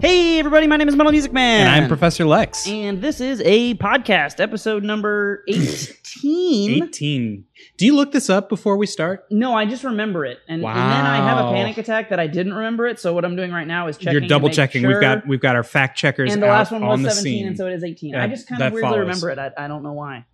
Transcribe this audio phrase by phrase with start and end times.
[0.00, 1.66] Hey, everybody, my name is Metal Music Man.
[1.66, 2.66] And I'm Professor Lex.
[2.66, 6.82] And this is a podcast, episode number 18.
[6.84, 7.44] 18.
[7.76, 9.26] Do you look this up before we start?
[9.30, 10.38] No, I just remember it.
[10.48, 12.98] And, and then I have a panic attack that I didn't remember it.
[12.98, 14.12] So what I'm doing right now is checking.
[14.20, 14.80] You're double checking.
[14.82, 14.90] sure.
[14.92, 17.46] We've got we've got our fact checkers And the last one was the 17, scene.
[17.48, 18.12] and so it is 18.
[18.12, 19.00] That- I just kind of weirdly follows.
[19.00, 19.38] remember it.
[19.38, 20.24] I, I don't know why.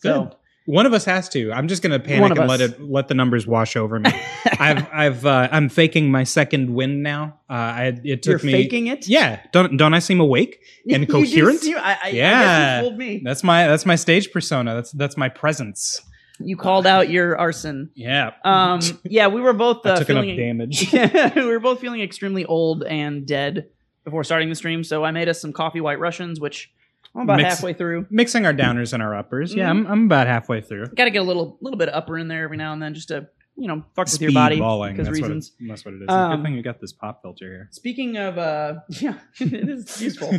[0.00, 0.12] Good.
[0.12, 0.36] So,
[0.68, 1.50] One of us has to.
[1.50, 4.10] I'm just gonna panic of and let it let the numbers wash over me.
[4.58, 7.38] I've I've uh, I'm faking my second win now.
[7.48, 8.52] Uh, I it you're took me.
[8.52, 9.08] faking it?
[9.08, 9.40] Yeah.
[9.52, 10.60] Don't don't I seem awake
[10.90, 11.60] and You coherent?
[11.60, 12.42] seem- I, I, I Yeah.
[12.42, 13.22] guess you fooled me.
[13.24, 14.74] That's my that's my stage persona.
[14.74, 16.02] That's that's my presence.
[16.38, 17.90] You called out your arson.
[17.94, 18.32] Yeah.
[18.44, 20.92] Um, yeah, we were both I uh, took enough feeling damage.
[21.34, 23.70] we were both feeling extremely old and dead
[24.04, 26.70] before starting the stream, so I made us some coffee white Russians, which
[27.18, 28.06] I'm about Mix- halfway through.
[28.10, 29.54] Mixing our downers and our uppers.
[29.54, 29.86] Yeah, Mm-hmm.
[29.86, 30.86] I'm I'm about halfway through.
[30.88, 32.94] Got to get a little little bit of upper in there every now and then,
[32.94, 34.92] just to you know fuck with your body balling.
[34.94, 35.52] because That's reasons.
[35.58, 36.08] What it, that's what it is.
[36.08, 37.68] Um, Good thing you got this pop filter here.
[37.72, 40.32] Speaking of, uh, yeah, it is useful.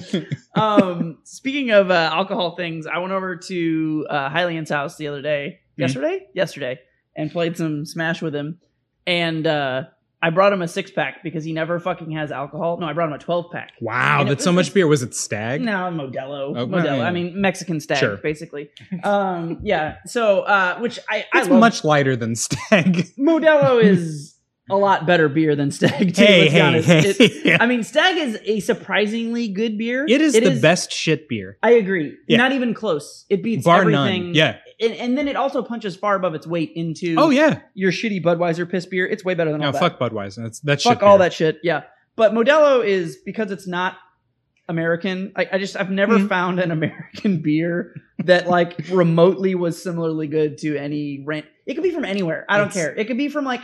[0.55, 5.21] um, speaking of uh, alcohol things, I went over to uh, Hylian's house the other
[5.21, 5.81] day, Mhm.
[5.81, 6.79] yesterday, yesterday,
[7.15, 8.59] and played some Smash with him.
[9.07, 9.83] And uh,
[10.21, 12.77] I brought him a six pack because he never fucking has alcohol.
[12.77, 13.71] No, I brought him a twelve pack.
[13.79, 14.85] Wow, And that's so much beer.
[14.85, 15.61] Was it Stag?
[15.61, 16.57] No, Modelo.
[16.57, 16.97] Oh, Modelo.
[16.97, 17.07] yeah.
[17.07, 18.17] I mean, Mexican stag, Sure.
[18.17, 18.69] basically.
[19.03, 19.97] Um, yeah.
[20.05, 21.59] So, uh, which I, I It's love.
[21.61, 23.07] much lighter than Stag.
[23.17, 24.35] Modelo is
[24.69, 26.13] a lot better beer than Stag.
[26.13, 26.87] Too, hey, let's be hey, honest.
[27.17, 27.25] hey.
[27.53, 30.05] It- I mean, Stag is a surprisingly good beer.
[30.07, 31.57] it is the best shit beer.
[31.63, 32.17] I agree.
[32.27, 32.37] Yeah.
[32.37, 33.25] Not even close.
[33.29, 34.25] It beats Bar everything.
[34.25, 34.33] none.
[34.35, 34.57] Yeah.
[34.81, 37.59] And, and then it also punches far above its weight into Oh yeah.
[37.73, 39.05] your shitty Budweiser piss beer.
[39.05, 39.79] It's way better than No, all that.
[39.79, 40.43] fuck Budweiser.
[40.43, 41.25] That's that's Fuck shit all beer.
[41.25, 41.57] that shit.
[41.63, 41.83] Yeah.
[42.15, 43.95] But Modelo is because it's not
[44.67, 45.31] American.
[45.35, 46.29] I, I just I've never Mhm.
[46.29, 51.45] found an American beer that like remotely was similarly good to any rent.
[51.65, 52.45] It could be from anywhere.
[52.49, 52.93] I don't It's- care.
[52.95, 53.61] It could be from like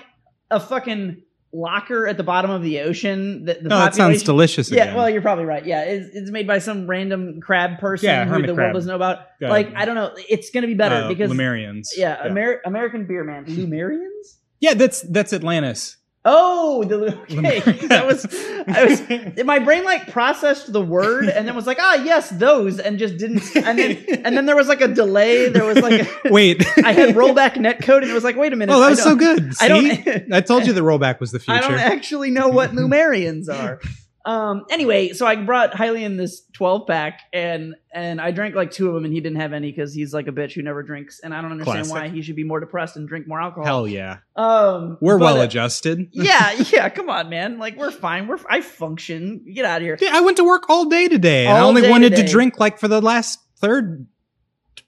[0.51, 1.21] a fucking
[1.55, 3.45] locker at the bottom of the ocean.
[3.45, 4.69] That the No, that sounds delicious.
[4.69, 4.95] Yeah, again.
[4.95, 5.65] well, you're probably right.
[5.65, 8.57] Yeah, it's, it's made by some random crab person Yeah, who the crab.
[8.57, 9.19] world doesn't know about.
[9.39, 9.73] Got like, it.
[9.75, 10.11] I don't know.
[10.29, 11.87] It's gonna be better Uh, because Lemurians.
[11.95, 14.35] yeah, Amer- American beer man, Lemurians.
[14.59, 15.97] yeah, that's that's Atlantis.
[16.27, 17.59] Oh, the okay.
[17.87, 18.25] that was
[18.67, 22.79] I was my brain like processed the word and then was like, ah, yes, those,
[22.79, 23.43] and just didn't.
[23.55, 25.49] And then and then there was like a delay.
[25.49, 26.65] There was like a, Wait.
[26.83, 28.73] I had rollback netcode, and it was like, wait a minute.
[28.73, 29.53] Oh, that was so good.
[29.61, 30.33] I don't.
[30.33, 31.57] I told you the rollback was the future.
[31.57, 33.79] I don't actually know what Lemurians are.
[34.25, 34.65] Um.
[34.71, 38.95] Anyway, so I brought Hylian this 12 pack, and and I drank like two of
[38.95, 41.33] them, and he didn't have any because he's like a bitch who never drinks, and
[41.33, 41.93] I don't understand Classic.
[41.93, 43.65] why he should be more depressed and drink more alcohol.
[43.65, 44.17] Hell yeah.
[44.35, 44.97] Um.
[44.99, 46.09] We're but, well uh, adjusted.
[46.13, 46.89] yeah, yeah.
[46.89, 47.59] Come on, man.
[47.59, 48.27] Like we're fine.
[48.27, 49.45] We're I function.
[49.53, 49.97] Get out of here.
[50.01, 51.45] Yeah, I went to work all day today.
[51.45, 52.23] and I All only day wanted today.
[52.23, 54.07] to drink like for the last third,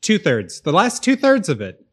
[0.01, 1.83] two thirds, the last two thirds of it.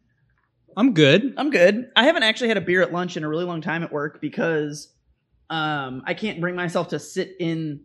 [0.77, 1.35] I'm good.
[1.37, 1.91] I'm good.
[1.95, 4.21] I haven't actually had a beer at lunch in a really long time at work
[4.21, 4.89] because
[5.51, 7.81] um I can't bring myself to sit in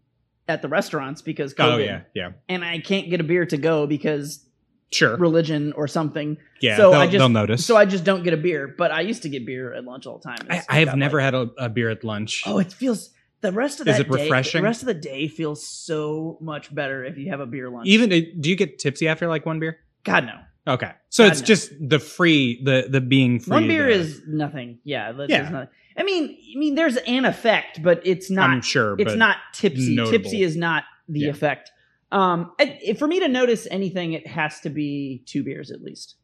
[0.47, 3.57] at the restaurants because COVID, Oh yeah, yeah, and I can't get a beer to
[3.57, 4.45] go because
[4.91, 5.15] sure.
[5.17, 6.37] religion or something.
[6.61, 7.65] Yeah, so they'll, I just they'll notice.
[7.65, 10.07] So I just don't get a beer, but I used to get beer at lunch
[10.07, 10.47] all the time.
[10.49, 12.43] I, I have never like- had a, a beer at lunch.
[12.47, 13.11] Oh, it feels
[13.41, 14.61] the rest of Is that it day- refreshing?
[14.61, 17.87] the rest of the day feels so much better if you have a beer lunch.
[17.87, 19.79] Even uh, do you get tipsy after like one beer?
[20.03, 20.39] God no.
[20.73, 21.45] Okay, so God, it's no.
[21.45, 23.51] just the free, the the being free.
[23.51, 24.79] One beer the- is nothing.
[24.83, 25.49] Yeah, Yeah.
[25.49, 25.67] nothing.
[25.99, 28.49] I mean, I mean, there's an effect, but it's not.
[28.49, 29.95] I'm sure, it's not tipsy.
[29.95, 30.17] notable.
[30.17, 31.29] Tipsy is not the Yeah.
[31.29, 31.71] effect.
[32.11, 36.15] Um, it- for me to notice anything, it has to be two beers at least,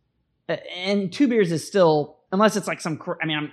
[0.47, 2.99] and two beers is still unless it's like some.
[3.21, 3.51] I mean, I'm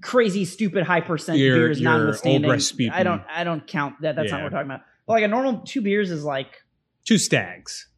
[0.00, 2.50] crazy, stupid, high percent Your- beers your notwithstanding.
[2.92, 3.22] I don't.
[3.28, 4.16] I don't count that.
[4.16, 4.82] That's not what we're talking about.
[5.06, 6.62] But like a normal two beers is like
[7.04, 7.88] two stags.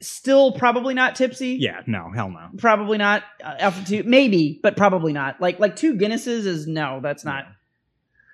[0.00, 1.56] Still probably not tipsy.
[1.60, 2.48] Yeah, no, hell no.
[2.58, 5.40] Probably not uh, alpha two, maybe, but probably not.
[5.40, 7.00] Like like two Guinnesses is no.
[7.02, 7.46] That's not.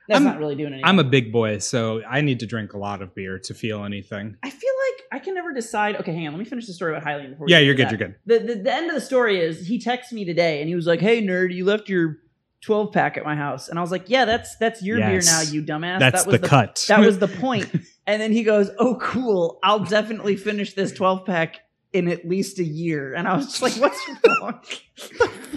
[0.08, 0.84] That's I'm- not really doing anything.
[0.84, 3.84] I'm a big boy, so I need to drink a lot of beer to feel
[3.84, 4.36] anything.
[4.42, 5.96] I feel like I can never decide.
[5.96, 6.34] Okay, hang on.
[6.34, 7.46] Let me finish the story about Hylian before.
[7.48, 7.86] Yeah, you're good.
[7.86, 7.98] that.
[7.98, 8.16] You're good.
[8.26, 10.86] The, the the end of the story is he texted me today and he was
[10.86, 12.18] like, "Hey nerd, you left your
[12.60, 15.40] 12 pack at my house," and I was like, "Yeah, that's that's your beer now,
[15.40, 16.84] you dumbass." That's that was the, cut.
[16.88, 17.70] That was the point.
[18.06, 19.58] And then he goes, "Oh, cool.
[19.62, 21.60] I'll definitely finish this 12 pack."
[21.92, 24.00] In at least a year, and I was just like, "What's
[24.40, 24.60] wrong?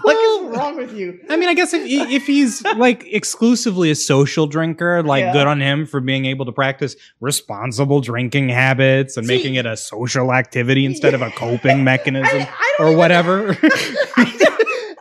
[0.04, 3.96] what is wrong with you?" I mean, I guess if if he's like exclusively a
[3.96, 5.34] social drinker, like Yeah.
[5.34, 9.66] good on him for being able to practice responsible drinking habits and See- making it
[9.66, 13.58] a social activity instead of a coping mechanism I, I or even- whatever.
[13.64, 14.58] I,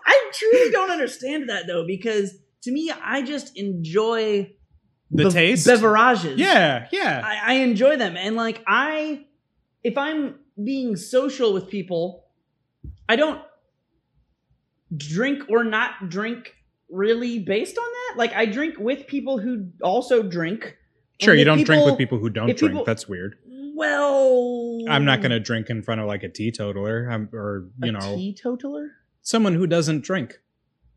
[0.06, 4.52] I truly don't understand that though, because to me, I just enjoy
[5.11, 5.67] the bev- taste.
[5.67, 6.38] beverages.
[6.38, 7.23] yeah, yeah.
[7.25, 9.25] I, I enjoy them, and like I,
[9.82, 12.25] if I'm being social with people,
[13.08, 13.41] I don't
[14.97, 16.55] drink or not drink
[16.91, 18.19] really based on that.
[18.19, 20.76] Like I drink with people who also drink,
[21.20, 22.61] Sure, you don't drink with people- people who don't drink.
[22.61, 23.37] people- That's weird.
[23.75, 27.91] Well, I'm not going to drink in front of like a teetotaler I'm, or, you
[27.91, 28.91] a know, teetotaler.
[29.20, 30.41] someone who doesn't drink.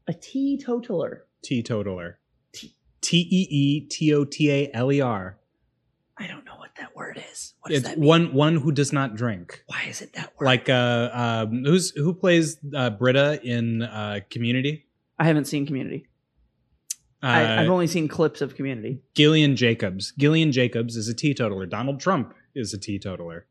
[0.08, 1.26] A teetotaler.
[1.44, 2.20] Teetotaler.
[3.10, 5.38] Te- T E E T O T A L E R.
[6.18, 7.54] I don't know what that word is.
[7.62, 8.08] What does It's that mean?
[8.08, 9.64] one one who does not drink.
[9.68, 10.46] Why is it that word?
[10.46, 14.86] Like uh um who's who plays uh Britta in uh Community?
[15.18, 16.08] I haven't seen Community.
[17.24, 19.02] Uh I, I've only seen clips of Community.
[19.16, 20.14] Gillian Jacobs.
[20.18, 21.66] Gillian Jacobs is a teetotaler.
[21.66, 23.46] Donald Trump is a teetotaler.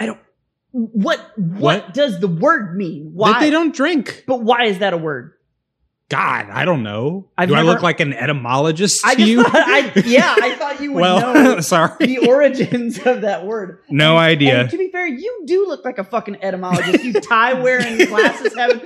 [0.00, 0.20] I don't.
[0.72, 1.20] What?
[1.36, 1.94] What, What?
[1.94, 3.10] does the word mean?
[3.14, 3.32] Why?
[3.32, 4.24] That they don't drink.
[4.26, 5.34] But why is that a word?
[6.10, 7.30] God, I don't know.
[7.38, 9.42] I've Do I look like an etymologist to I you?
[9.42, 12.06] thought, I, yeah, I thought you would well, know sorry.
[12.06, 13.78] the origins of that word.
[13.88, 14.60] No idea.
[14.60, 17.02] And to be fair, you do look like a fucking etymologist.
[17.02, 18.80] You tie wearing glasses, having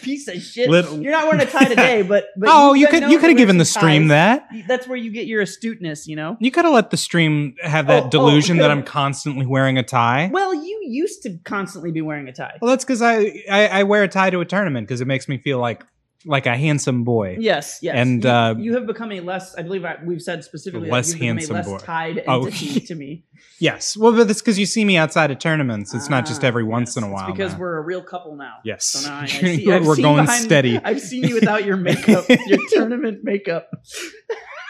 [0.00, 0.70] piece of shit.
[0.70, 3.38] Little- You're not wearing a tie today, but, but oh, you could you could have
[3.38, 4.08] given the stream ties.
[4.10, 4.48] that.
[4.68, 6.36] That's where you get your astuteness, you know.
[6.40, 8.70] You could have let the stream have that Oh, oh, delusion that.
[8.70, 10.30] I'm constantly wearing a tie.
[10.32, 12.58] Well, you used to constantly be wearing a tie.
[12.62, 15.28] Well, that's because I, I I wear a tie to a tournament because it makes
[15.28, 15.84] me feel like
[16.26, 17.36] like a handsome boy.
[17.40, 17.94] Yes, yes.
[17.96, 19.54] And, you, uh, you have become a less.
[19.56, 21.78] I believe I, we've said specifically Less that handsome a less boy.
[21.78, 22.48] tied Oh.
[22.50, 23.24] to me.
[23.58, 23.96] Yes.
[23.96, 25.94] Well, but that's because you see me outside of tournaments.
[25.94, 26.96] It's not just Ah, every once yes.
[26.98, 27.32] in a It's while.
[27.32, 27.58] because now.
[27.60, 28.56] we're a real couple now.
[28.64, 28.84] yes.
[28.86, 30.78] So now I, I see, we're going behind- steady.
[30.78, 33.70] I've seen you without your makeup, your tournament makeup.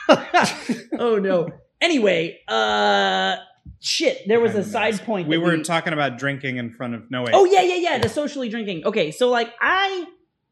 [0.08, 1.49] oh no.
[1.81, 3.37] Anyway, uh,
[3.81, 4.26] shit.
[4.29, 5.29] There was a side point.
[5.29, 7.31] We were talking about drinking in front of no wait.
[7.35, 7.99] Oh yeah, yeah, yeah.
[7.99, 8.85] The socially drinking.
[8.87, 10.06] Okay, so like I,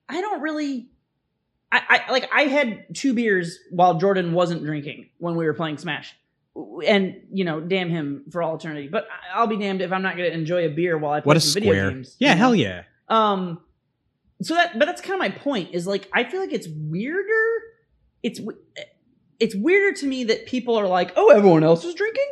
[0.09, 0.89] I don't really.
[1.71, 5.77] I, I like I had two beers while Jordan wasn't drinking when we were playing
[5.77, 6.15] Smash,
[6.87, 8.89] and you know, damn him for all eternity.
[8.89, 11.29] But I'll be damned if I'm not going to enjoy a beer while I play
[11.29, 12.17] What a some video games.
[12.19, 12.85] Yeah, hell yeah.
[13.09, 13.61] Um,
[14.43, 15.75] so that, but that's kind of my point.
[15.75, 17.63] Is like I feel like it's weirder.
[18.23, 18.41] It's
[19.39, 22.29] it's weirder to me that people are like, oh, everyone else is drinking.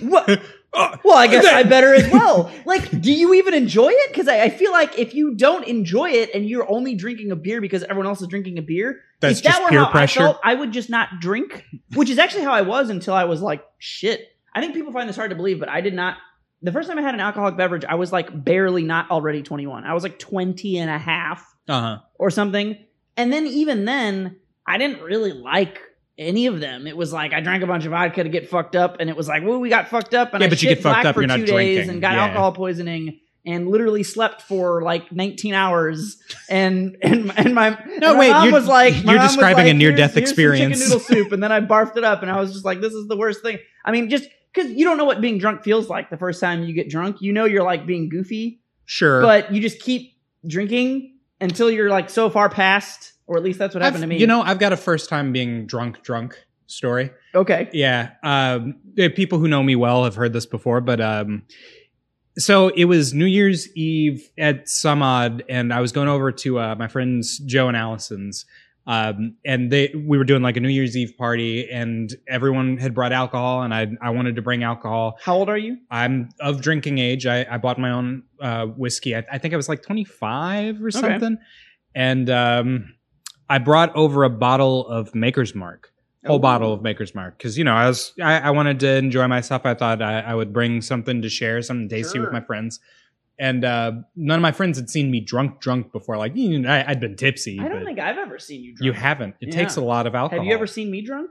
[0.00, 0.40] What?
[0.74, 2.50] Oh, Well, I guess I better as well.
[2.66, 4.10] Like, do you even enjoy it?
[4.10, 7.36] Because I, I feel like if you don't enjoy it and you're only drinking a
[7.36, 9.90] beer because everyone else is drinking a beer, That's if that just were peer how
[9.90, 10.20] pressure.
[10.20, 11.64] I felt, I would just not drink.
[11.94, 14.28] Which is actually how I was until I was like, shit.
[14.54, 16.16] I think people find this hard to believe, but I did not.
[16.62, 19.84] The first time I had an alcoholic beverage, I was like barely not already 21.
[19.84, 21.98] I was like 20 and a half Uh-huh.
[22.18, 22.78] or something.
[23.16, 24.36] And then even then,
[24.66, 25.80] I didn't really like
[26.18, 26.86] any of them.
[26.86, 29.16] It was like I drank a bunch of vodka to get fucked up, and it
[29.16, 31.14] was like, well, we got fucked up, and Yeah, I but you get fucked up,
[31.14, 32.26] for you're not two days and got Yeah.
[32.26, 33.20] alcohol poisoning.
[33.46, 36.16] And literally slept for like 19 hours,
[36.48, 39.74] and and and my No, and my wait, mom you're- was like, you're describing a
[39.74, 42.40] near-death "Here's- here's experience." chicken noodle soup, and then I barfed it up, and I
[42.40, 43.58] was just like, this is the worst thing.
[43.84, 46.64] I mean, just because you don't know what being drunk feels like the first time
[46.64, 49.20] you get drunk, you know you're like being goofy, Sure.
[49.20, 50.12] but you just keep
[50.46, 54.16] drinking until you're like so far past, or at least that's what happened I've- to
[54.16, 54.20] me.
[54.20, 56.36] You know, I've got a first time being drunk drunk
[56.66, 57.10] story.
[57.34, 58.10] okay, Yeah.
[58.22, 61.42] Um, eh, people who know me well have heard this before, but um,
[62.38, 66.58] so it was New Year's Eve at some odd, and I was going over to
[66.58, 68.44] uh, my friends Joe and Allison's.
[68.86, 72.92] Um, and they we were doing like a New Year's Eve party, and everyone had
[72.94, 75.18] brought alcohol, and I I wanted to bring alcohol.
[75.22, 75.78] how old are you?
[75.90, 77.24] I'm of drinking age.
[77.24, 79.16] I, I bought my own uh, whiskey.
[79.16, 81.38] I, I think I was like 25 or something,
[81.94, 82.94] and um,
[83.48, 85.90] I brought over a bottle of Maker's Mark
[86.26, 86.38] whole Oh.
[86.38, 89.66] bottle of Maker's Mark because you know I was I, I wanted to enjoy myself.
[89.66, 92.80] I thought I, I would bring something to share, something tasty with my friends.
[93.38, 96.16] And uh, none of my friends had seen me drunk, drunk before.
[96.16, 97.58] Like you know, I, I'd been tipsy.
[97.60, 98.86] I don't think I've ever seen you drunk.
[98.86, 99.34] you haven't.
[99.40, 100.38] It takes a lot of alcohol.
[100.42, 101.30] Have you ever seen me drunk?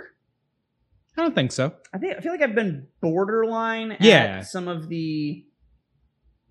[1.17, 1.74] I don't think so.
[1.93, 4.41] I think I feel like I've been borderline at Yeah.
[4.41, 5.43] some of the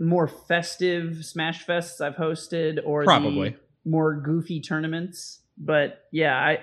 [0.00, 3.50] more festive Smash Fests I've hosted or Probably.
[3.50, 3.56] the
[3.90, 5.41] more goofy tournaments.
[5.58, 6.58] But yeah, I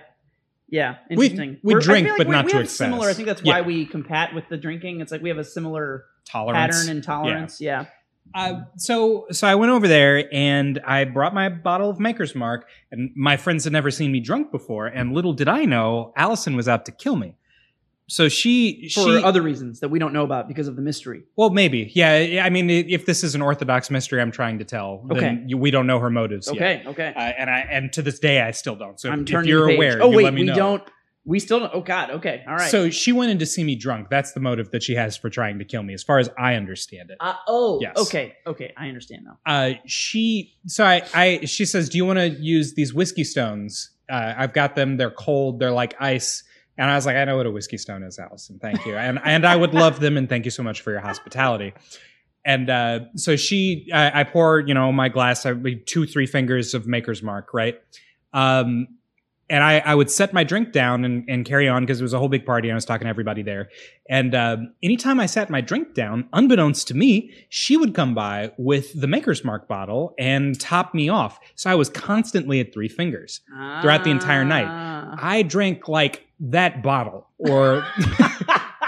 [0.70, 1.58] yeah, We- interesting.
[1.64, 2.78] we We're- drink, feel but not we to excess.
[2.78, 3.10] Similar.
[3.10, 3.66] I think that's why Yeah.
[3.66, 5.02] we compat with the drinking.
[5.02, 6.78] It's like we have a similar Tolerance.
[6.78, 7.60] pattern and tolerance.
[7.60, 7.86] Yeah.
[8.36, 12.68] Uh, so so I went over there and I brought my bottle of Maker's Mark,
[12.92, 14.86] and my friends had never seen me drunk before.
[14.86, 17.34] And little did I know, Allison was out to kill me.
[18.10, 21.24] So she For she other reasons that we don't know about because of the mystery.
[21.38, 21.92] Well, maybe.
[21.94, 22.44] Yeah.
[22.44, 25.44] I mean, if this is an orthodox mystery I'm trying to tell, then Okay.
[25.48, 26.56] you, we don't know her motives yet.
[26.56, 26.84] Okay.
[26.90, 27.14] Okay.
[27.16, 29.00] Uh, and I and to this day I still don't.
[29.00, 29.48] So I'm if, turning.
[29.48, 30.56] if you're aware, Oh you wait, we know.
[30.56, 30.84] don't.
[31.26, 31.72] We still don't.
[31.74, 32.10] Oh God.
[32.10, 32.44] Okay.
[32.48, 32.72] All right.
[32.72, 34.08] So she went in to see me drunk.
[34.10, 36.56] That's the motive that she has for trying to kill me, as far as I
[36.56, 37.18] understand it.
[37.20, 37.78] Uh, oh.
[37.82, 37.96] Yes.
[37.98, 38.36] Okay.
[38.48, 38.74] Okay.
[38.76, 39.38] I understand now.
[39.46, 43.92] Uh, she so I, I she says, "Do you want to use these whiskey stones?
[44.10, 44.98] Uh, I've got them.
[44.98, 45.60] They're cold.
[45.60, 46.44] They're like ice."
[46.80, 48.58] And I was like, "I know what a whiskey stone is, Allison.
[48.60, 50.18] Thank you, and and I would love them.
[50.18, 51.74] And thank you so much for your hospitality."
[52.46, 55.54] And uh, so she, I, I pour, you know, my glass, I
[55.86, 57.76] two, three fingers of Maker's Mark, right?
[58.34, 58.88] Um,
[59.50, 62.14] and I, I would set my drink down and, and carry on because it was
[62.14, 63.70] a whole big party and I was talking to everybody there.
[64.10, 68.52] And um, anytime I sat my drink down, unbeknownst to me, she would come by
[68.58, 71.40] with the Maker's Mark bottle and top me off.
[71.56, 73.42] So I was constantly at three fingers
[73.82, 74.68] throughout the entire night.
[74.68, 75.16] Ah.
[75.18, 77.86] I drank like that bottle or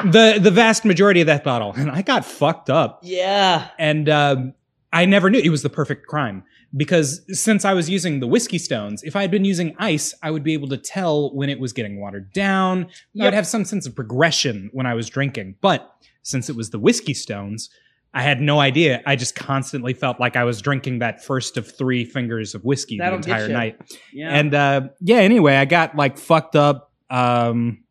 [0.06, 3.00] the the vast majority of that bottle, and I got fucked up.
[3.03, 3.70] yeah.
[3.77, 4.53] And um,
[4.94, 6.44] I never knew it was the perfect crime
[6.75, 10.32] because since I was using the whiskey stones, if I had been using ice, I
[10.32, 12.88] would be able to tell when it was getting watered down.
[13.20, 15.56] I would have some sense of progression when I was drinking.
[15.62, 17.70] But since it was the whiskey stones,
[18.13, 19.01] I had no idea.
[19.06, 22.98] I just constantly felt like I was drinking that first of three fingers of whiskey
[22.98, 23.78] That'll the entire night.
[24.13, 24.30] Yeah.
[24.30, 27.84] And uh, yeah, anyway, I got like fucked up, um,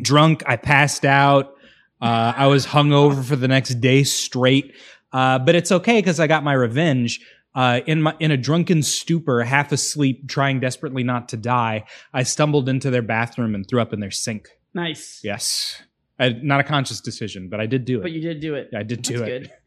[0.00, 0.42] drunk.
[0.46, 1.54] I passed out.
[2.00, 4.74] Uh, I was hungover for the next day straight.
[5.12, 7.20] Uh, but it's okay because I got my revenge.
[7.54, 12.22] Uh, in my in a drunken stupor, half asleep, trying desperately not to die, I
[12.22, 14.48] stumbled into their bathroom and threw up in their sink.
[14.72, 15.20] nice.
[15.24, 15.82] Yes,
[16.18, 18.02] I, not a conscious decision, but I did do it.
[18.02, 18.68] But you did do it.
[18.72, 19.42] Yeah, I did do That's it.
[19.42, 19.52] good.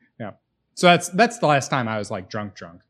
[0.76, 2.82] So that's that's the last time I was like drunk, drunk.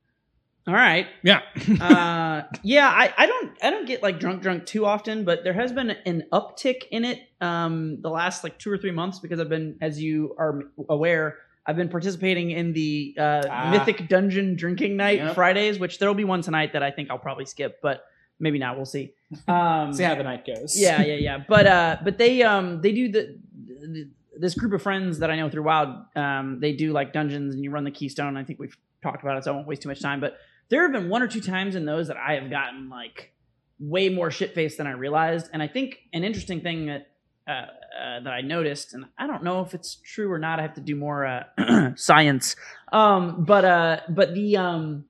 [0.66, 1.08] All right.
[1.22, 1.42] Yeah.
[1.82, 5.54] uh, yeah, I, I don't I don't get like drunk drunk too often, but there
[5.54, 9.40] has been an uptick in it um the last like two or three months because
[9.40, 13.72] I've been, as you are aware, I've been participating in the uh, Ah.
[13.72, 15.36] Mythic Dungeon drinking night Yep.
[15.36, 18.04] Fridays, which there'll be one tonight that I think I'll probably skip, but
[18.40, 18.76] maybe not.
[18.76, 19.14] We'll see.
[19.48, 20.80] Um, See how the night goes.
[20.80, 21.38] yeah, yeah, yeah.
[21.48, 25.36] But uh, but they um they do the, the this group of friends that I
[25.38, 25.90] know through Wild.
[26.16, 28.36] Um, they do like dungeons and you run the Keystone.
[28.36, 30.20] I think we've talked about it, so I won't waste too much time.
[30.20, 30.38] But
[30.70, 33.32] there have been one or two times in those that I have gotten like
[33.80, 35.50] way more shit faced than I realized.
[35.54, 37.08] And I think an interesting thing that
[37.48, 40.60] uh, uh, that I noticed, and I don't know if it's true or not.
[40.60, 42.56] I have to do more uh, science.
[42.92, 45.06] Um, but uh, but the um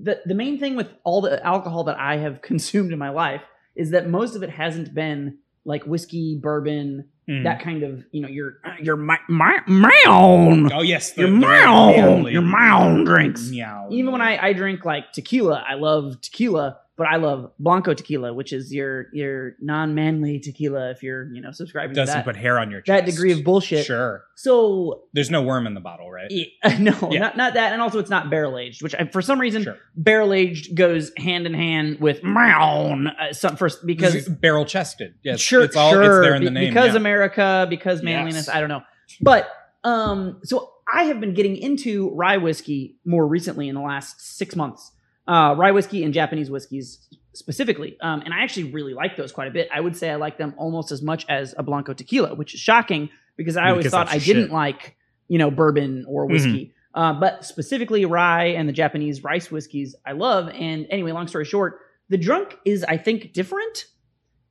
[0.00, 3.42] the the main thing with all the alcohol that I have consumed in my life
[3.74, 7.44] is that most of it hasn't been like whiskey, bourbon, Mm.
[7.44, 11.96] that kind of you know your your my my mound, Oh yes, your the mound,
[11.96, 13.48] manly- your mound drinks.
[13.48, 13.86] Meow.
[13.92, 18.34] Even when I I drink like tequila, I love tequila, but I love blanco tequila,
[18.34, 20.90] which is your your non manly tequila.
[20.90, 23.42] If you're you know subscribing to doesn't that put hair on your that degree of
[23.44, 23.86] bullshit.
[23.86, 24.24] Sure.
[24.36, 26.26] So There's no worm in the bottle, right?
[26.30, 26.44] yeah,
[26.78, 27.20] no, Yeah.
[27.20, 29.78] not not that, and also it's not barrel aged, which I, for some reason Sure.
[29.96, 33.08] barrel aged goes hand in hand with mound.
[33.08, 35.14] Uh, some first because barrel chested.
[35.22, 35.40] Yes.
[35.40, 36.68] sure, It's all sure, it's there in the be- name.
[36.74, 36.96] because yeah.
[37.00, 38.46] America, because manliness.
[38.48, 38.54] Yes.
[38.56, 38.82] I don't know,
[39.20, 39.48] but
[39.84, 44.54] um, so I have been getting into rye whiskey more recently in the last six
[44.54, 44.92] months.
[45.26, 49.48] Uh, rye whiskey and Japanese whiskeys specifically, um, and I actually really like those quite
[49.48, 49.68] a bit.
[49.72, 52.60] I would say I like them almost as much as a blanco tequila, which is
[52.60, 54.96] shocking because I always Because thought I that's didn't like
[55.28, 56.32] you know bourbon or Mm-hmm.
[56.32, 56.74] whiskey.
[56.94, 60.48] Uh, but specifically rye and the Japanese rice whiskeys, I love.
[60.50, 61.78] And anyway, long story short,
[62.10, 63.86] the drunk is, I think, different.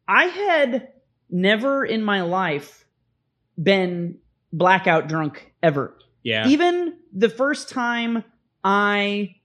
[0.07, 0.87] I had
[1.29, 2.83] never in my life
[3.61, 4.17] been
[4.51, 5.95] blackout drunk ever.
[6.23, 6.47] yeah.
[6.47, 8.23] Even the first time
[8.63, 9.35] I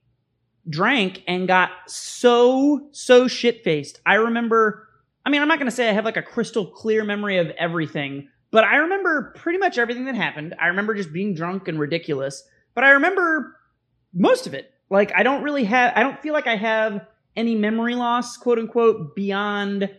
[0.69, 3.99] drank and got so, so shit faced.
[4.05, 4.87] I remember,
[5.25, 7.49] I mean, I'm not going to say I have like a crystal clear memory of
[7.51, 10.55] everything, but I remember pretty much everything that happened.
[10.59, 12.43] I remember just being drunk and ridiculous,
[12.73, 13.55] but I remember
[14.13, 14.71] most of it.
[14.89, 17.05] Like, I don't really have, I don't feel like I have
[17.35, 19.89] any memory loss, quote unquote, beyond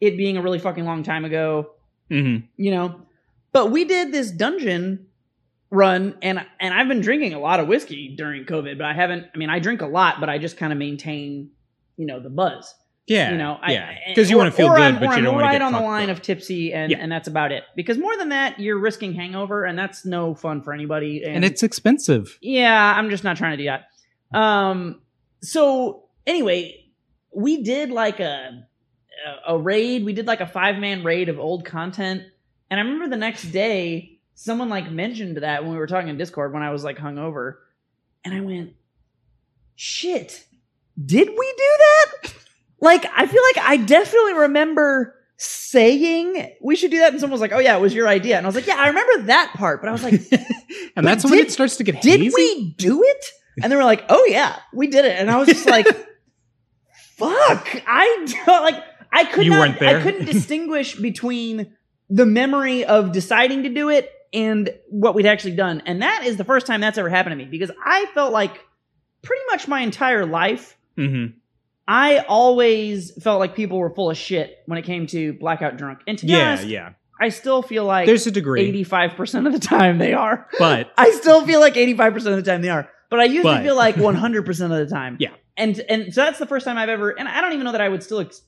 [0.00, 1.70] it being a really fucking long time ago
[2.10, 2.44] Mhm.
[2.56, 3.00] you know.
[3.52, 5.06] But we did this dungeon
[5.74, 9.26] run, and and I've been drinking a lot of whiskey during COVID, but I haven't.
[9.34, 11.50] I mean, I drink a lot, but I just kind of maintain,
[11.96, 12.74] you know, the buzz.
[13.06, 13.32] Yeah.
[13.32, 13.90] You know, I, yeah.
[14.08, 15.62] Because you want to feel good, I'm, but you I'm don't want to right get
[15.62, 16.16] on the line up.
[16.16, 16.98] of tipsy, and Yeah.
[17.00, 17.64] and that's about it.
[17.76, 21.22] Because more than that, you're risking hangover, and that's no fun for anybody.
[21.22, 22.38] and it's expensive.
[22.40, 24.38] Yeah, I'm just not trying to do that.
[24.38, 25.02] Um,
[25.42, 26.86] so anyway,
[27.34, 28.66] we did like a,
[29.46, 30.04] a raid.
[30.06, 32.22] We did like a five man raid of old content,
[32.70, 36.16] and I remember the next day someone like mentioned that when we were talking in
[36.18, 37.56] Discord when I was like hungover,
[38.24, 38.72] and I went,
[39.74, 40.44] "Shit,
[41.02, 42.34] did we do that?"
[42.80, 47.40] Like, I feel like I definitely remember saying we should do that, and someone was
[47.40, 49.52] like, "Oh yeah, it was your idea," and I was like, "Yeah, I remember that
[49.56, 50.20] part," but I was like,
[50.96, 52.34] and that's when it starts to get did hazy.
[52.34, 53.26] we do it?
[53.62, 55.18] And they were like, oh yeah, we did it.
[55.18, 55.86] And I was just like,
[57.16, 59.80] fuck, I don't like, I could You not.
[59.82, 61.72] I couldn't distinguish between
[62.10, 65.82] the memory of deciding to do it and what we'd actually done.
[65.86, 68.60] And that is the first time that's ever happened to me because I felt like
[69.22, 71.34] pretty much my entire life, Mhm.
[71.86, 76.00] I always felt like people were full of shit when it came to blackout drunk.
[76.06, 76.90] And to be Yeah, honest, yeah.
[77.20, 80.48] I still feel like There's a degree, 85% of the time they are.
[80.58, 83.62] but I still feel like 85% of the time they are, but I usually But-
[83.62, 85.16] feel like 100% of the time.
[85.20, 85.30] Yeah.
[85.56, 87.80] And and so that's the first time I've ever and I don't even know that
[87.80, 88.42] I would still ex-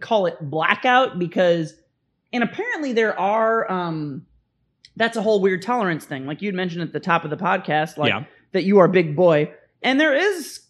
[0.00, 1.74] call it blackout because,
[2.32, 3.70] and apparently there are.
[3.72, 4.26] um
[4.96, 7.96] That's a whole weird tolerance thing, like you'd mentioned at the top of the podcast,
[7.96, 8.24] like Yeah.
[8.52, 9.50] that you are big boy,
[9.82, 10.60] and there is.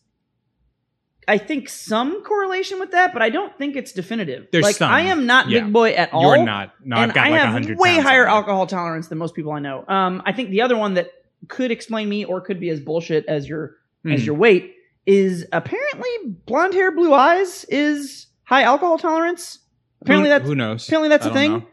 [1.28, 4.48] I think some correlation with that, but I don't think it's definitive.
[4.50, 4.90] There's like some.
[4.90, 5.60] I am not Yeah.
[5.64, 6.36] big boy at all.
[6.36, 6.74] You're not.
[6.84, 9.60] No, I've got I like have 100 way higher alcohol tolerance than most people I
[9.60, 9.84] know.
[9.86, 11.10] Um, I think the other one that
[11.48, 14.26] could explain me or could be as bullshit as your as Mhm.
[14.26, 14.74] your weight
[15.06, 16.08] is apparently
[16.46, 19.60] blonde hair, blue eyes is high alcohol tolerance.
[20.00, 20.86] Apparently who, that's who knows?
[20.88, 21.66] apparently that's I a thing.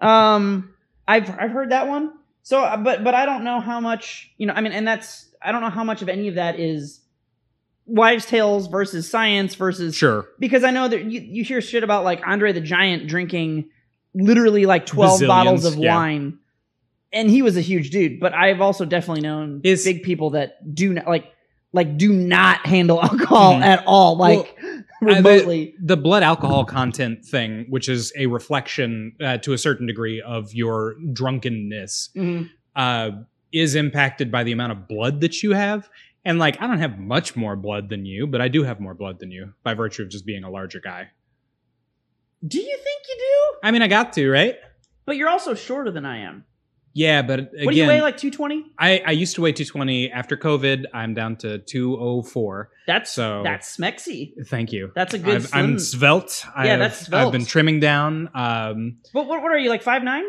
[0.00, 0.70] um,
[1.06, 2.12] I've I've heard that one.
[2.42, 4.52] So, uh, but but I don't know how much you know.
[4.54, 7.00] I mean, and that's I don't know how much of any of that is
[7.86, 10.26] wives' tales versus science versus Sure.
[10.38, 13.68] because I know that you, you hear shit about like Andre the Giant drinking
[14.14, 15.94] literally like 12 Bazillions, bottles of yeah.
[15.94, 16.38] wine.
[17.12, 20.74] And he was a huge dude, but I've also definitely known Is- big people that
[20.74, 21.30] do not like
[21.74, 23.62] like do not handle alcohol Mhm.
[23.64, 24.53] at all like Uh,
[25.06, 25.74] remotely.
[25.82, 30.52] the blood alcohol content thing, which is a reflection uh, to a certain degree of
[30.54, 32.50] your drunkenness, Mhm.
[32.76, 33.10] uh,
[33.52, 35.88] is impacted by the amount of blood that you have.
[36.24, 38.94] And like, I don't have much more blood than you, but I do have more
[38.94, 41.08] blood than you by virtue of just being a larger guy.
[42.46, 43.58] Do you think you do?
[43.62, 44.56] I mean, I got to, right?
[45.06, 46.44] But you're also shorter than I am.
[46.96, 48.66] Yeah, but again, what do you weigh like 220?
[48.78, 50.12] I, I used to weigh 220.
[50.12, 52.70] After COVID, I'm down to 204.
[52.86, 54.32] That's So- that's smexy.
[54.46, 54.92] Thank you.
[54.94, 56.44] That's a good I've, I'm svelte.
[56.56, 58.30] Yeah, I've, that's I've been trimming down.
[58.34, 60.22] Um, But what, what are you like 5'9"?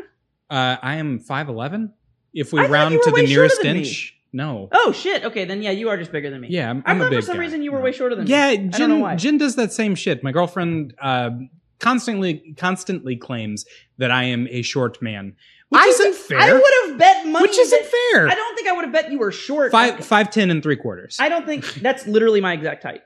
[0.49, 1.91] uh, I am 5'11.
[2.33, 3.79] If we I round to the nearest than me.
[3.79, 4.67] inch, no.
[4.73, 5.23] Oh shit.
[5.23, 6.49] Okay, then yeah, you are just bigger than me.
[6.49, 7.41] Yeah, I'm, I I'm a thought for some guy.
[7.41, 7.83] reason you were No.
[7.85, 8.31] way shorter than me.
[8.31, 8.71] Yeah, don't.
[8.71, 10.21] Jen, Jen does that same shit.
[10.23, 11.29] My girlfriend uh,
[11.89, 13.65] constantly constantly claims
[13.97, 15.35] that I am a short man,
[15.69, 16.39] which I- isn't fair.
[16.39, 17.43] I would have bet money.
[17.47, 18.27] which isn't that- fair.
[18.27, 19.71] I don't think I would have bet you were short.
[19.71, 21.17] Five five ten and three quarters.
[21.19, 23.01] I don't think that's literally my exact height,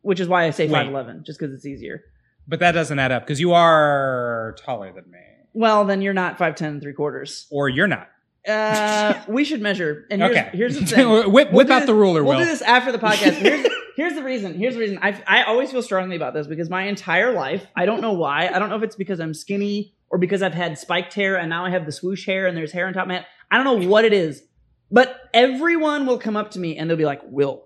[0.00, 2.02] which is why I say five eleven, just because it's easier.
[2.48, 5.18] but that doesn't add up because you are taller than me,
[5.52, 7.46] Well, then you're not five ten and three quarters.
[7.50, 8.08] or you're not.
[8.46, 10.06] Uh, we should measure.
[10.10, 11.32] And here's, okay, here's the thing.
[11.32, 12.44] whip We'll out this- the ruler, We'll Will.
[12.44, 13.32] do this after the podcast.
[13.42, 14.54] Here's, here's the reason.
[14.54, 14.98] Here's the reason.
[15.02, 18.48] I I always feel strongly about this because my entire life, I don't know why.
[18.48, 21.48] I don't know if it's because I'm skinny or because I've had spiked hair and
[21.48, 23.26] now I have the swoosh hair and there's hair on top of my head.
[23.50, 24.42] I don't know what it is,
[24.90, 27.64] but everyone will come up to me and they'll be like, "Will,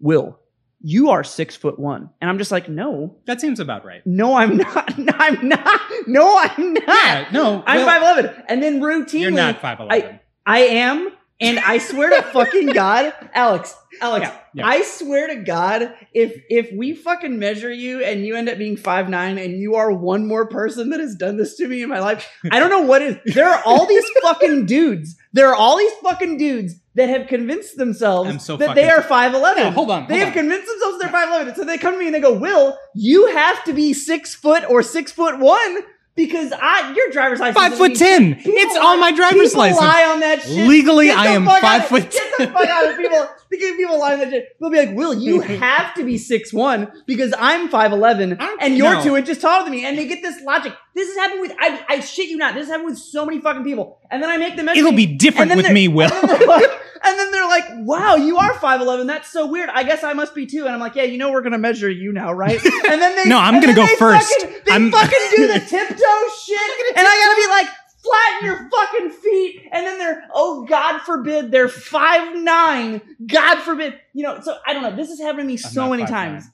[0.00, 0.38] Will,
[0.80, 4.00] you are six foot one," and I'm just like, "No, That seems about right.
[4.06, 4.96] no, I'm not.
[4.98, 5.80] No, I'm not.
[6.06, 6.84] No, I'm not.
[6.88, 10.20] Yeah, no, I'm five eleven." And then routinely, You're not five eleven.
[10.46, 11.10] I am,
[11.40, 14.66] and I swear to fucking God, Alex, Alex, Yeah, yeah.
[14.66, 18.76] I swear to God, if if we fucking measure you and you end up being
[18.76, 21.88] five nine and you are one more person that has done this to me in
[21.88, 23.16] my life, I don't know what is.
[23.26, 25.16] There are all these fucking dudes.
[25.32, 29.32] There are all these fucking dudes that have convinced themselves so that they are five
[29.34, 29.64] eleven.
[29.64, 30.34] No, hold on, They have on.
[30.34, 31.54] convinced themselves they're five eleven.
[31.54, 34.64] So they come to me and they go, "Will, you have to be six foot
[34.68, 35.78] or six foot one."
[36.14, 38.34] Because I, your driver's license, Five foot ten.
[38.34, 39.80] People It's lie- on my driver's people license.
[39.80, 40.66] lie on that shit.
[40.68, 42.52] Legally, I am five out of- foot Get the ten.
[42.54, 43.28] fuck out of people.
[43.50, 44.46] Because people lie on that shit.
[44.60, 48.76] They'll be like, "Will, you have to be six one because I'm five eleven and
[48.76, 49.02] you're no.
[49.02, 50.74] two inches taller than me." And they get this logic.
[50.98, 52.54] This has happened with I, I shit you not.
[52.54, 54.00] This has happened with so many fucking people.
[54.10, 54.76] And then I make the them.
[54.76, 56.10] It'll be different with me, Will.
[56.20, 56.70] And then, they're like,
[57.04, 59.06] and then they're like, "Wow, you are five eleven.
[59.06, 59.68] That's so weird.
[59.72, 61.88] I guess I must be too." And I'm like, "Yeah, you know we're gonna measure
[61.88, 64.28] you now, right?" And then they No, I'm gonna go they first.
[64.40, 67.74] Fucking, they I'm- fucking do the tiptoe shit, and I gotta be like.
[68.00, 73.02] Flatten your fucking feet, and then they're oh God forbid they're five nine.
[73.26, 74.40] God forbid, you know.
[74.40, 74.94] So I don't know.
[74.94, 76.08] This has happened to me I'm so many 5'9".
[76.08, 76.44] times.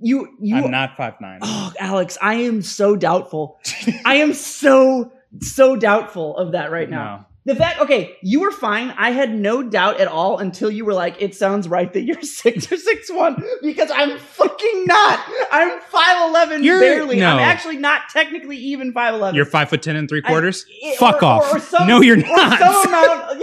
[0.00, 1.40] You you I'm not five nine.
[1.42, 3.58] Oh, Alex, I am so doubtful.
[4.04, 7.26] I am so so doubtful of that right now.
[7.46, 8.94] The fact, okay, you were fine.
[8.96, 12.22] I had no doubt at all until you were like, "It sounds right that you're
[12.40, 15.20] six or six one," because I'm fucking not.
[15.52, 17.20] I'm five eleven barely.
[17.20, 17.32] no.
[17.34, 19.36] I'm actually not technically even five eleven.
[19.36, 20.64] You're five foot ten and three I- quarters.
[20.70, 21.52] it- Fuck or- off.
[21.52, 22.58] or- or some- no, you're not.
[22.58, 23.42] some amount.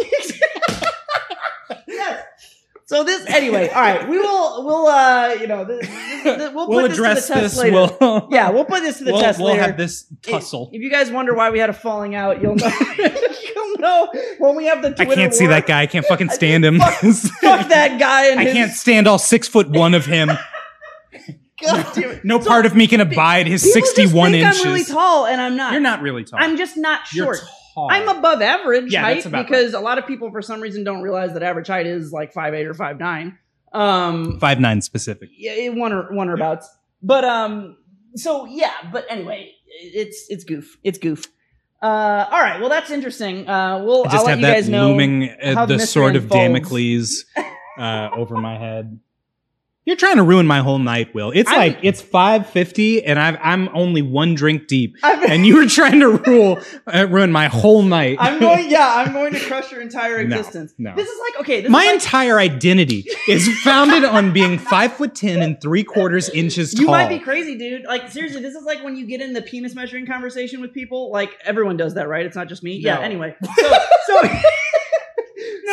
[2.91, 3.69] So this anyway.
[3.69, 4.65] All right, we will.
[4.65, 7.55] We'll uh, you know, this, this, this- we'll, we'll put address this to the test
[7.55, 7.63] this.
[7.63, 7.97] later.
[8.01, 9.61] We'll yeah, we'll put this to the we'll, test we'll later.
[9.61, 10.67] have this tussle.
[10.73, 12.69] If, if you guys wonder why we had a falling out, you'll know.
[12.97, 15.83] you'll know when we have the I can't see that guy.
[15.83, 16.79] I can't fucking stand him.
[16.81, 18.53] Fuck that guy and I his.
[18.53, 20.27] can't stand all six foot one of him.
[20.27, 22.25] God damn it.
[22.25, 24.65] No So, part of me can abide his people just sixty one think inches.
[24.65, 25.71] I'm really tall, and I'm not.
[25.71, 26.39] You're not really tall.
[26.41, 27.39] I'm just not short.
[27.89, 31.33] I'm above average Yeah, height because a lot of people, for some reason, don't realize
[31.33, 33.37] that average height is like five eight or five nine.
[33.73, 35.29] Um, five nine specific.
[35.37, 36.69] yeah, one or one or abouts.
[37.01, 37.77] But um,
[38.15, 38.73] so yeah.
[38.91, 40.77] But anyway, it's it's goof.
[40.83, 41.25] It's goof.
[41.81, 42.59] Uh, all right.
[42.59, 43.47] Well, that's interesting.
[43.49, 44.89] Uh, we'll I just I'll let have you that guys know.
[44.89, 46.29] looming, uh, the sword of.
[46.29, 47.25] Damocles
[47.77, 48.99] uh, over my head.
[49.83, 51.31] You're trying to ruin my whole night, Will.
[51.33, 55.55] It's I'm- like it's 5:50 and I've, I'm only one drink deep, I'm, and you
[55.55, 58.17] were trying to rule uh, ruin my whole night.
[58.19, 58.61] I'm going.
[58.71, 60.73] Yeah, I'm going to crush your entire existence.
[60.77, 60.95] no.
[60.95, 61.61] This is like okay.
[61.61, 66.29] This my like, entire identity is founded on being five foot ten and three quarters
[66.29, 66.81] inches tall.
[66.83, 67.83] You might be crazy, dude.
[67.85, 71.11] Like seriously, this is like when you get in the penis measuring conversation with people.
[71.11, 72.25] Like everyone does that, right?
[72.25, 72.75] It's not just me.
[72.75, 72.99] Yeah.
[72.99, 74.21] Anyway, so so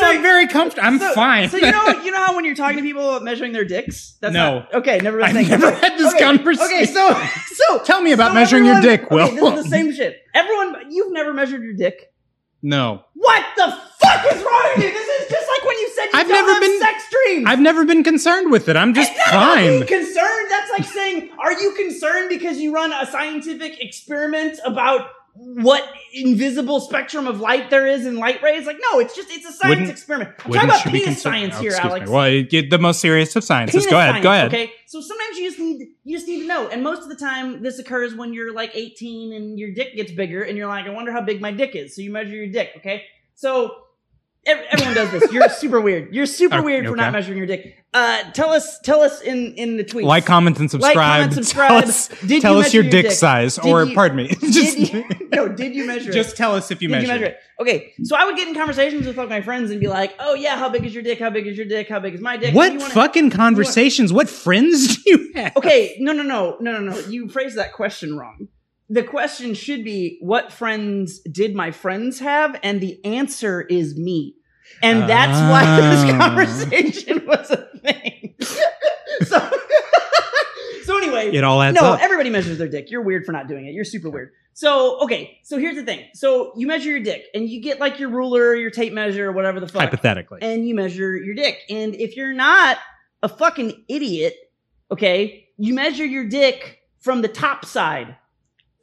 [0.01, 0.87] no, I'm very comfortable.
[0.87, 1.49] I'm so, fine.
[1.49, 4.17] So you know, you know how when you're talking to people about measuring their dicks,
[4.21, 4.61] that's No.
[4.61, 4.99] not, okay.
[4.99, 6.67] Never been I've never had this okay, conversation.
[6.67, 7.13] Okay, so
[7.55, 9.27] so Tell me about so measuring your everyone- dick, Will.
[9.27, 10.17] Okay, this is the same shit.
[10.35, 12.13] Everyone, you've never measured your dick.
[12.63, 13.67] no, What the
[14.01, 14.91] fuck is wrong with you?
[14.93, 17.45] This is just like when you said you I've don't never have been- sex dreams.
[17.47, 18.77] I've never been concerned with it.
[18.77, 19.87] I'm just not being fine.
[19.87, 20.47] concerned.
[20.51, 26.81] That's like saying, are you concerned because you run a scientific experiment about what invisible
[26.81, 28.66] spectrum of light there is in light rays?
[28.66, 30.31] Like, no, it's just it's a science Wouldn't- experiment.
[30.44, 32.07] I'm talking about penis concerned- science Oh, here, Alex.
[32.11, 32.12] Me.
[32.12, 33.74] Well, the most serious of sciences.
[33.85, 34.11] Penis go ahead.
[34.12, 34.46] science, go ahead.
[34.48, 37.16] Okay, so sometimes you just need you just need to know, and most of the
[37.16, 40.87] time this occurs when you're like 18 and your dick gets bigger, and you're like,
[40.87, 41.94] I wonder how big my dick is.
[41.94, 42.72] So you measure your dick.
[42.79, 43.74] Okay, so.
[44.46, 45.31] ev- Everyone does this.
[45.33, 46.14] You're super weird.
[46.14, 47.74] You're super Okay, weird for not measuring your dick.
[47.92, 50.05] Uh, tell us, tell us in in the tweets.
[50.05, 50.94] Like, comment, and subscribe.
[50.96, 51.68] comment, subscribe.
[51.70, 53.12] Tell us, Did tell you us your your dick, dick?
[53.12, 54.29] size, Did or you- pardon me.
[54.40, 54.92] just,
[55.33, 56.14] no, did you measure it?
[56.14, 56.37] just it?
[56.37, 57.07] tell us if you did measure.
[57.07, 57.38] you measure it?
[57.61, 60.35] Okay, so I would get in conversations with like my friends and be like, "Oh
[60.35, 61.19] yeah, how big is your dick?
[61.19, 61.88] How big is your dick?
[61.88, 64.12] How big is my dick?" What wanna- fucking conversations?
[64.12, 65.57] What friends do you have?
[65.57, 66.99] Okay, no, no, no, no, no, no.
[67.09, 68.49] You phrased that question wrong.
[68.91, 74.35] The question should be, "What friends did my friends have?" And the answer is me.
[74.83, 76.29] And that's why this Ah.
[76.29, 78.35] conversation was a thing.
[79.25, 79.51] so,
[80.85, 82.03] so anyway, It all adds no, up.
[82.03, 82.91] everybody measures their dick.
[82.91, 83.73] You're weird for not doing it.
[83.73, 84.31] You're super weird.
[84.59, 86.09] So, okay, so here's the thing.
[86.14, 89.33] So you measure your dick, and you get like your ruler, your tape measure, or
[89.33, 90.40] whatever the fuck, Hypothetically.
[90.42, 91.61] and you measure your dick.
[91.71, 92.77] And if you're not
[93.23, 94.35] a fucking idiot,
[94.90, 98.16] okay, you measure your dick from the top side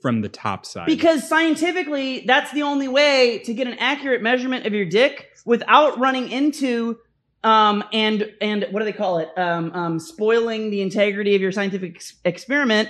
[0.02, 0.86] from the top side.
[0.86, 6.00] because scientifically, that's the only way to get an accurate measurement of your dick without
[6.00, 6.98] running into
[7.44, 9.28] um, and and what do they call it?
[9.36, 12.88] Um, um, spoiling the integrity of your scientific ex- experiment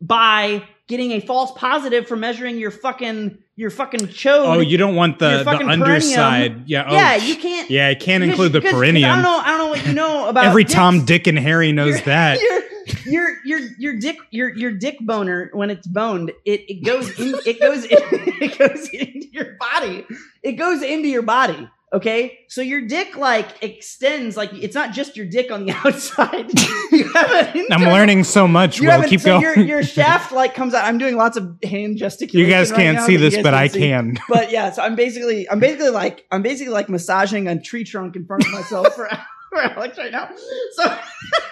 [0.00, 4.46] by getting a false positive for measuring your fucking your fucking chode.
[4.56, 6.68] oh, you don't want the, the underside.
[6.68, 6.84] Yeah.
[6.88, 7.70] Oh, yeah, you can't.
[7.70, 9.10] Yeah, it can't because- include the because- perineum.
[9.10, 9.38] I don't know.
[9.38, 10.74] I don't know what you know about Every dicks.
[10.74, 12.40] Tom, Dick, and Harry knows Your- that.
[12.40, 12.60] Your,
[13.06, 17.34] your your your dick your your dick boner when it's boned it it goes in
[17.46, 17.98] it goes in,
[18.42, 20.04] it goes into your body
[20.42, 25.16] it goes into your body okay so your dick like extends like it's not just
[25.16, 26.50] your dick on the outside
[26.92, 28.78] you have an I'm learning so much.
[28.78, 29.42] you Will have an- keep so going.
[29.42, 32.78] your, your shaft like comes out i'm doing lots of hand gesticulation you guys right
[32.78, 33.78] can't now see this, but can't I see.
[33.78, 34.18] can.
[34.28, 38.16] but yeah, so I'm basically I'm basically like I'm basically like massaging a tree trunk
[38.16, 39.08] in front of myself for,
[39.50, 40.28] for Alex right now.
[40.72, 40.98] So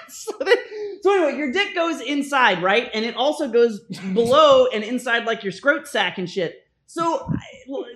[0.08, 0.32] so,
[1.02, 2.90] so anyway, your dick goes inside, right?
[2.92, 3.80] And it also goes
[4.12, 6.61] below and inside like your scrot sack and shit.
[6.92, 7.32] So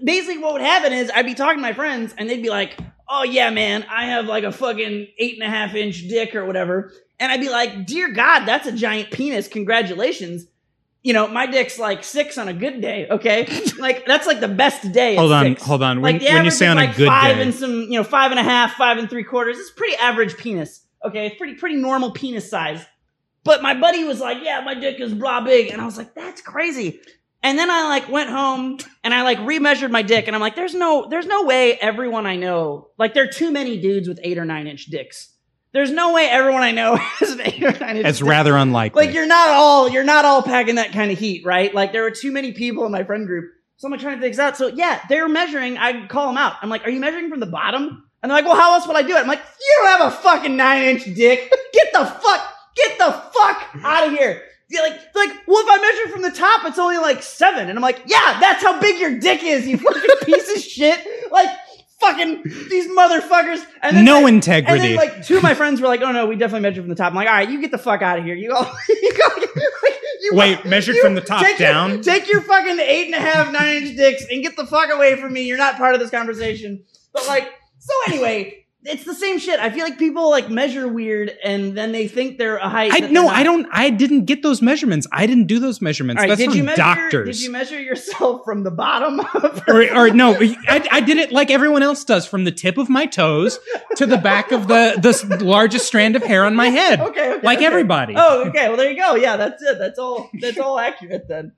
[0.02, 2.78] basically what would happen is I'd be talking to my friends and they'd be like,
[3.06, 6.46] "Oh yeah, man, I have like a fucking eight and a half inch dick or
[6.46, 9.48] whatever." And I'd be like, "Dear God, that's a giant penis.
[9.48, 10.46] Congratulations."
[11.02, 13.06] You know, my dick's like six on a good day.
[13.10, 13.46] Okay,
[13.78, 15.14] like that's like the best day.
[15.16, 15.62] Hold on, six.
[15.62, 16.00] hold on.
[16.00, 17.98] Like When, the when you say on like a good five day, and some, you
[17.98, 19.58] know, five and a half, five and three quarters.
[19.58, 20.86] It's pretty average penis.
[21.04, 22.82] Okay, it's pretty pretty normal penis size.
[23.44, 26.14] But my buddy was like, "Yeah, my dick is blah big," and I was like,
[26.14, 26.98] "That's crazy."
[27.46, 30.56] And then I like went home and I like remeasured my dick, and I'm like,
[30.56, 34.18] "There's no, there's no way everyone I know, like, there are too many dudes with
[34.24, 35.32] eight or nine inch dicks.
[35.70, 38.06] There's no way everyone I know has an eight or nine inch.
[38.06, 38.26] it's dick.
[38.26, 39.06] rather unlikely.
[39.06, 41.72] Like you're not all you're not all packing that kind of heat, right?
[41.72, 43.52] Like there were too many people in my friend group.
[43.76, 44.56] So I'm trying to figure out.
[44.56, 45.78] So yeah, they're measuring.
[45.78, 46.54] I call them out.
[46.62, 48.96] I'm like, "Are you measuring from the bottom?" And they're like, "Well, how else would
[48.96, 51.52] I do it?" I'm like, "You don't have a fucking nine inch dick.
[51.72, 55.78] Get the fuck, get the fuck out of here." You're like, like, well, if I
[55.80, 57.68] measure from the top, it's only like seven.
[57.68, 61.06] And I'm like, yeah, that's how big your dick is, you fucking piece of shit.
[61.30, 61.48] Like,
[62.00, 63.64] fucking these motherfuckers.
[63.82, 64.72] And then no like, integrity.
[64.72, 66.88] and then like two of my friends were like, "Oh no, we definitely measured from
[66.90, 68.34] the top." I'm like, "All right, you get the fuck out of here.
[68.34, 69.46] You all, you go,
[70.22, 72.02] you Wait, measured you from the top take your- down?
[72.02, 75.18] take your fucking eight and a half, nine inch dicks and get the fuck away
[75.20, 75.42] from me.
[75.42, 77.48] You're not part of this conversation." But like,
[77.78, 79.58] so anyway, it's the same shit.
[79.58, 82.92] I feel like people like measure weird and then they think they're a height.
[82.94, 83.66] I no, I don't.
[83.72, 85.06] I didn't get those measurements.
[85.12, 86.20] I didn't do those measurements.
[86.20, 86.76] All right, That's did from you measure?
[86.76, 87.38] doctors.
[87.38, 89.20] Did you measure yourself from the bottom?
[89.20, 92.78] Of or, or no, I, I did it like everyone else does, from the tip
[92.78, 93.58] of my toes
[93.96, 97.46] to the back of the the largest strand of hair on my head, okay, okay,
[97.46, 97.66] like okay.
[97.66, 98.14] everybody.
[98.16, 98.68] Oh, okay.
[98.68, 99.14] Well, there you go.
[99.16, 99.78] Yeah, that's it.
[99.78, 100.30] That's all.
[100.40, 101.52] That's all accurate then.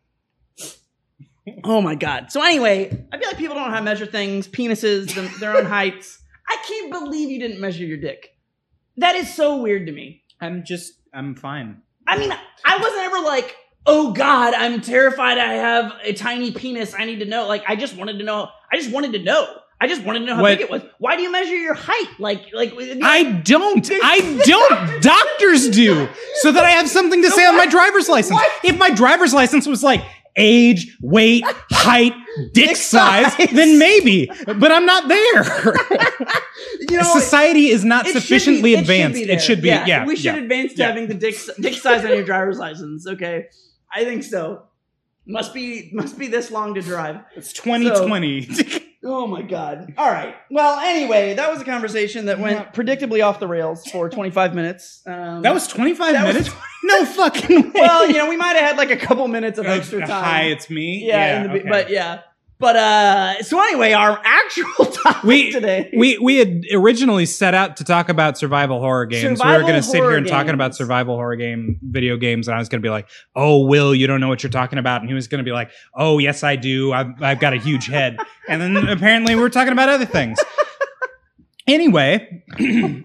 [1.65, 2.31] Oh my god.
[2.31, 5.57] So anyway, I feel like people don't know how to measure things, penises, them, their
[5.57, 6.19] own heights.
[6.49, 8.35] I can't believe you didn't measure your dick.
[8.97, 10.23] That is so weird to me.
[10.41, 11.83] I'm just I'm fine.
[12.07, 12.33] I mean,
[12.65, 13.55] I wasn't ever like,
[13.87, 15.39] oh God, I'm terrified.
[15.39, 16.95] I have a tiny penis.
[16.99, 17.47] I need to know.
[17.47, 18.49] Like, I just wanted to know.
[18.73, 19.47] I just wanted to know.
[19.81, 20.83] I just wanted to know how What- big it was.
[20.99, 22.09] Why do you measure your height?
[22.19, 23.89] Like, like I don't.
[24.03, 25.03] I don't.
[25.03, 26.09] Doctors do,
[26.41, 28.35] so that I have something to say on my driver's license.
[28.35, 28.51] What?
[28.65, 30.03] If my driver's license was like
[30.37, 32.13] age, weight, height,
[32.53, 33.51] dick Dick size, size.
[33.53, 34.31] then maybe.
[34.47, 35.45] But I'm not there.
[36.91, 39.21] you know, Society is not should be- sufficiently it should be advanced.
[39.21, 39.69] It should be.
[39.69, 40.07] Yeah.
[40.07, 40.37] we should yeah.
[40.37, 40.87] advance to Yeah.
[40.89, 43.07] having the dick dick size on your driver's license.
[43.07, 43.47] Okay,
[43.93, 44.65] I think so.
[45.27, 47.21] Must be must be this long to drive.
[47.37, 48.85] It's 2020.
[49.05, 49.95] Oh my god.
[49.97, 50.35] All right.
[50.51, 55.03] Well, anyway, that was a conversation that went predictably off the rails for 25 minutes.
[55.07, 56.55] Um, that was 25 That was minutes.
[56.83, 57.71] no fucking way.
[57.75, 60.25] well, you know, we might have had like a couple minutes of extra Uh, time.
[60.25, 61.07] Hi, it's me.
[61.07, 61.69] yeah, in the, okay.
[61.69, 62.23] but yeah.
[62.61, 67.77] But uh so anyway, our actual topic We- today we we had originally set out
[67.77, 69.41] to talk about survival horror games.
[69.43, 72.57] we were going to sit here and talking about survival horror game video games, and
[72.57, 75.03] I was going to be like, "Oh, Will, you don't know what you're talking about,"
[75.03, 76.93] and he was going to be like, "Oh, yes, I do.
[76.93, 78.19] I've I've got a huge head."
[78.49, 80.39] and then apparently we're talking about other things.
[81.69, 82.45] Anyway.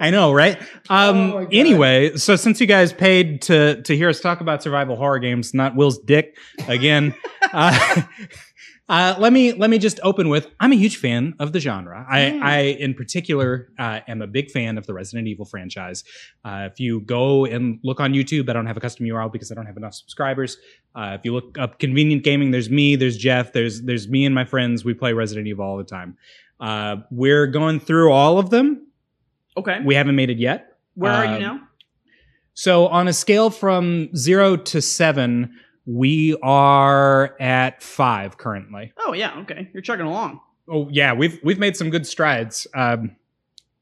[0.00, 0.60] I know, right?
[0.90, 4.96] Um, Oh anyway, so since you guys paid to to hear us talk about survival
[4.96, 6.36] horror games, not Will's dick
[6.68, 7.14] again,
[7.52, 8.02] uh,
[8.88, 12.04] uh, let me let me just open with I'm a huge fan of the genre.
[12.08, 12.42] I, Mm.
[12.42, 16.04] I in particular uh, am a big fan of the Resident Evil franchise.
[16.44, 19.50] Uh, if you go and look on YouTube, I don't have a custom URL because
[19.50, 20.58] I don't have enough subscribers.
[20.94, 24.34] Uh, if you look up convenient gaming, there's me, there's Jeff, there's there's me and
[24.34, 24.84] my friends.
[24.84, 26.16] We play Resident Evil all the time.
[26.60, 28.86] Uh, we're going through all of them.
[29.56, 29.80] Okay.
[29.84, 30.78] We haven't made it yet.
[30.94, 31.60] Where are you um, now?
[32.54, 35.54] So on a scale from zero to seven,
[35.86, 38.92] we are at five currently.
[38.98, 39.68] Oh yeah, okay.
[39.72, 40.40] You're chugging along.
[40.68, 42.66] Oh yeah, we've we've made some good strides.
[42.74, 43.16] Um,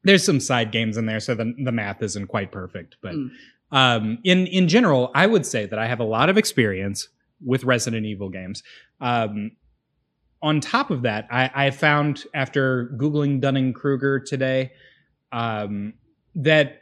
[0.04, 2.96] there's some side games in there, so the the math isn't quite perfect.
[3.02, 3.30] But Mm.
[3.72, 7.09] um, in in general, I would say that I have a lot of experience
[7.44, 8.62] with Resident Evil games.
[9.00, 9.52] Um,
[10.42, 14.72] on top of that, I, I found after googling Dunning Kruger today
[15.33, 15.95] um,
[16.35, 16.81] that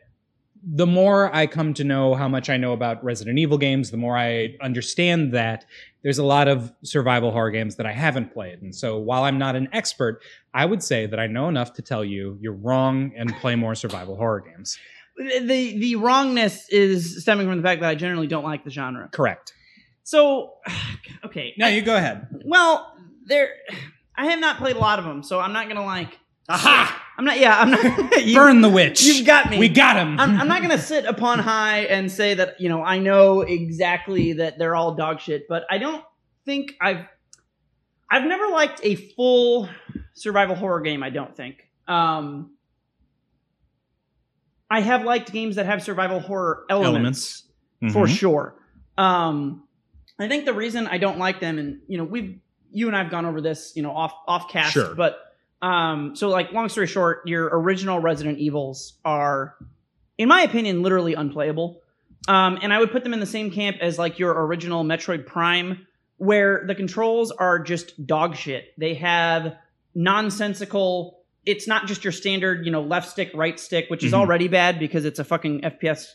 [0.63, 3.97] the more I come to know how much I know about Resident Evil games, the
[3.97, 5.65] more I understand that
[6.03, 8.61] there's a lot of survival horror games that I haven't played.
[8.63, 10.21] And so while I'm not an expert,
[10.55, 13.75] I would say that I know enough to tell you you're wrong and play more
[13.75, 14.79] survival horror games.
[15.17, 19.09] The the wrongness is stemming from the fact that I generally don't like the genre.
[19.13, 19.53] Correct.
[20.05, 20.55] So,
[21.25, 21.55] okay.
[21.59, 22.29] No, you go ahead.
[22.45, 22.95] Well,
[23.27, 23.51] there,
[24.17, 26.19] I have not played a lot of them, so I'm not gonna like.
[26.49, 27.05] Aha!
[27.19, 27.39] I'm not.
[27.41, 28.17] Yeah, I'm not.
[28.25, 29.03] you, Burn the witch.
[29.03, 29.59] You've got me.
[29.59, 30.21] We got him.
[30.21, 34.35] I'm, I'm not gonna sit upon high and say that you know I know exactly
[34.35, 36.05] that they're all dog shit, but I don't
[36.47, 37.05] think I've
[38.09, 39.69] I've never liked a full
[40.15, 41.03] survival horror game.
[41.03, 41.69] I don't think.
[41.89, 42.53] Um,
[44.71, 47.45] I have liked games that have survival horror elements,
[47.93, 48.17] for Mhm.
[48.19, 48.55] sure.
[48.99, 49.65] Um,
[50.19, 52.39] I think the reason I don't like them, and you know, we've
[52.71, 54.95] you and I've gone over this, you know, off off cast, Sure.
[54.95, 55.19] but
[55.63, 59.55] um, so like long story short, your original Resident Evils are,
[60.17, 61.83] in my opinion, literally unplayable.
[62.27, 65.27] Um, and I would put them in the same camp as like your original Metroid
[65.27, 65.87] Prime,
[66.19, 68.75] where the controls are just dog shit.
[68.77, 69.57] They have
[69.95, 71.21] nonsensical.
[71.47, 74.17] It's not just your standard, you know, left stick, right stick, which is Mhm.
[74.19, 76.15] already bad because it's a fucking FPS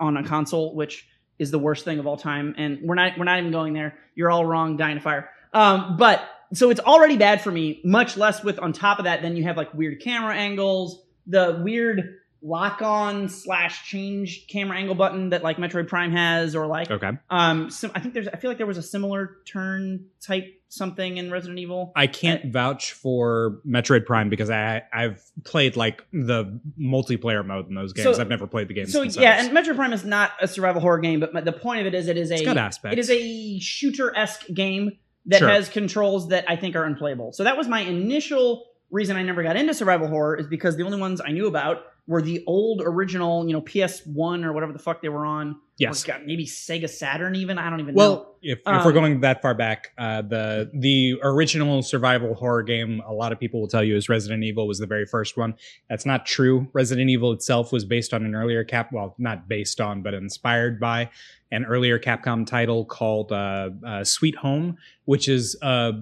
[0.00, 1.06] on a console, which
[1.38, 2.54] is the worst thing of all time.
[2.58, 3.96] And we're not we're not even going there.
[4.14, 5.30] You're all wrong, dying to fire.
[5.54, 6.20] Um, but
[6.52, 7.80] so it's already bad for me.
[7.84, 11.60] Much less with on top of that, then you have like weird camera angles, the
[11.62, 16.88] weird lock on slash change camera angle button that like Metroid Prime has, or like
[16.90, 17.10] Okay.
[17.30, 21.16] um, sim- I think there's I feel like there was a similar turn type something
[21.16, 21.92] in Resident Evil.
[21.96, 27.74] I can't vouch for Metroid Prime because I I've played like the multiplayer mode in
[27.74, 28.16] those games.
[28.16, 28.92] So- I've never played the games.
[28.92, 29.22] So themselves.
[29.24, 31.94] yeah, and Metroid Prime is not a survival horror game, but the point of it
[31.94, 32.92] is it is a it's got aspects.
[32.92, 34.92] It is a shooter esque game
[35.26, 35.48] that Sure.
[35.48, 37.32] has controls that I think are unplayable.
[37.32, 40.84] So that was my initial reason I never got into survival horror is because the
[40.84, 44.78] only ones I knew about were the old original, you know, PS1 or whatever the
[44.78, 45.60] fuck they were on.
[45.76, 46.02] yes.
[46.02, 47.58] God, maybe Sega Saturn even.
[47.58, 47.98] I don't even know.
[47.98, 52.62] Well, if, if we're Um, going that far back, uh, the the original survival horror
[52.62, 55.36] game, a lot of people will tell you is Resident Evil was the very first
[55.36, 55.54] one.
[55.90, 56.66] That's not true.
[56.72, 60.80] Resident Evil itself was based on an earlier cap, well, not based on, but inspired
[60.80, 61.10] by
[61.52, 65.92] an earlier Capcom title called uh, uh, Sweet Home, which is a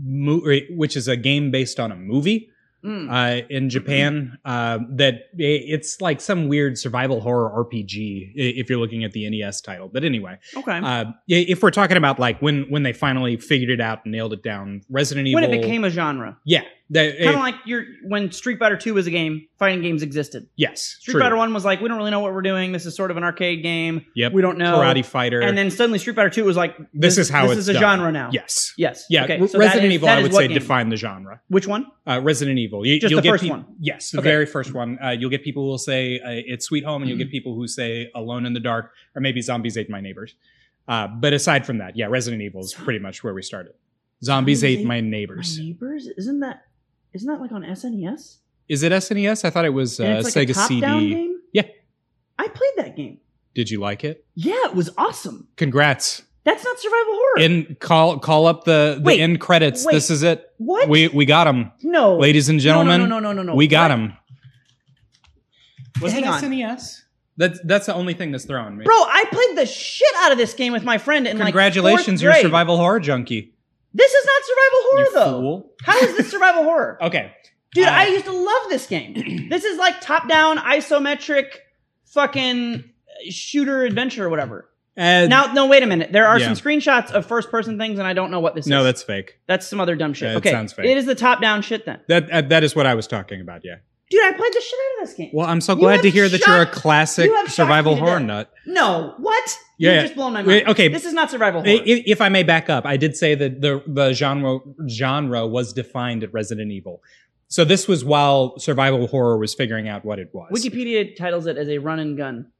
[0.00, 2.50] mo- which is a game based on a movie
[2.86, 3.10] Mm.
[3.10, 4.38] uh, in Japan.
[4.44, 9.60] Uh, that it's like some weird survival horror RPG if you're looking at the NES
[9.60, 9.88] title.
[9.88, 10.78] But anyway, okay.
[10.78, 14.32] uh, if we're talking about like when when they finally figured it out and nailed
[14.32, 15.40] it down, Resident Evil.
[15.40, 16.38] when it became a genre.
[16.44, 16.62] yeah,
[16.94, 20.46] Kind of like your when Street Fighter Two was a game, fighting games existed.
[20.54, 21.20] yes, Street true.
[21.20, 22.70] Fighter One was like, we don't really know what we're doing.
[22.70, 24.06] This is sort of an arcade game.
[24.14, 24.32] Yep.
[24.32, 24.78] We don't know.
[24.78, 25.40] Karate Fighter.
[25.40, 27.82] And then suddenly Street Fighter Two was like, This is how this is a done.
[27.98, 28.30] genre now.
[28.32, 28.72] yes.
[28.78, 29.04] Yes.
[29.10, 29.24] Yeah.
[29.24, 29.44] Okay.
[29.48, 30.54] So Resident is- Evil, I would say, game?
[30.58, 31.40] define the genre.
[31.48, 31.86] Which one?
[32.06, 32.86] Uh, Resident Evil.
[32.86, 33.66] You, Just you'll the get first peop- one?
[33.80, 34.28] Yes, the Okay.
[34.28, 34.98] very first one.
[35.02, 37.56] Uh, you'll get people who will say uh, it's Sweet Home, and you'll get people
[37.56, 40.36] who say Alone in the Dark, or maybe Zombies Ate My Neighbors.
[40.86, 43.72] Uh, but aside from that, yeah, Resident Evil is pretty much where we started.
[44.22, 45.58] Zombies Zombies Ate Ate My My Neighbors.
[45.58, 46.06] neighbors?
[46.16, 46.62] Isn't that
[47.16, 48.36] isn't that like on SNES?
[48.68, 49.44] Is it SNES?
[49.44, 50.80] I thought it was uh, it's like Sega a CD.
[50.80, 51.40] game.
[51.52, 51.62] Yeah.
[52.38, 53.18] I played that game.
[53.54, 54.24] Did you like it?
[54.34, 55.48] Yeah, it was awesome.
[55.56, 56.22] Congrats!
[56.44, 57.38] That's not survival horror.
[57.40, 59.84] In call call up the the Wait, end credits.
[59.84, 59.92] wait.
[59.94, 60.48] This is it.
[60.58, 60.88] what?
[60.88, 63.00] We we got him, no, ladies and No, gentlemen.
[63.00, 63.52] No, no, no, no, no.
[63.52, 63.54] no.
[63.56, 63.98] we got What?
[63.98, 64.12] him.
[66.02, 66.42] Was Hang it on.
[66.42, 67.02] SNES?
[67.38, 68.84] That's that's the only thing that's throwing me.
[68.84, 72.22] Bro, I played the shit out of this game with my friend And Congratulations, like
[72.22, 73.54] you're a survival horror junkie.
[73.96, 75.40] This is not survival horror You though.
[75.40, 75.72] fool.
[75.82, 76.98] How is this survival horror?
[77.08, 77.32] Okay.
[77.74, 79.46] Dude, Uh, I used to love this game.
[79.50, 81.46] this is like top-down isometric
[82.06, 82.84] fucking
[83.28, 84.68] shooter adventure or whatever.
[84.96, 86.10] Uh, Now, no, wait a minute.
[86.12, 86.52] There are Yeah.
[86.52, 88.80] some screenshots of first-person things, and I don't know what this no, is.
[88.80, 89.38] No, that's fake.
[89.46, 90.28] that's some other dumb shit.
[90.28, 90.86] Yeah, it okay, sounds fake.
[90.86, 92.00] it is the top-down shit then.
[92.08, 93.60] That uh, that is what I was talking about.
[93.64, 93.76] Yeah.
[94.08, 95.30] Dude, I played the shit out of this game.
[95.32, 97.94] Well, I'm so glad to hear that you're a shocked- classic you have shocked survival
[97.94, 98.26] me to horror death.
[98.28, 98.52] nut.
[98.66, 99.58] No, what?
[99.78, 100.02] Yeah, you yeah.
[100.02, 100.46] just blown my mind.
[100.48, 100.88] Wait, okay.
[100.88, 101.82] this is not survival I- horror.
[101.84, 105.72] If, if I may back up, I did say that the the genre genre was
[105.72, 107.02] defined at Resident Evil.
[107.48, 110.50] So this was while survival horror was figuring out what it was.
[110.52, 112.50] Wikipedia titles it as a run and gun,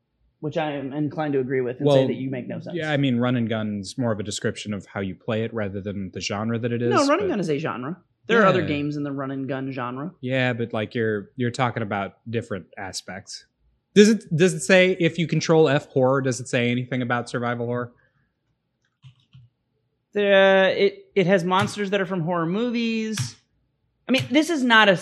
[0.41, 2.77] which I am inclined to agree with and say that you make no sense.
[2.77, 5.53] Yeah, I mean, run and gun's more of a description of how you play it
[5.55, 6.91] rather than the genre that it is.
[6.91, 7.97] no, run and but- gun is a genre.
[8.27, 10.13] There are other games in the run and gun genre.
[10.21, 13.47] Yeah, but like you're you're talking about different aspects.
[13.95, 16.21] Does it does it say if you control F horror?
[16.21, 17.93] Does it say anything about survival horror?
[20.13, 23.37] The it it has monsters that are from horror movies.
[24.09, 25.01] I mean, this is not a.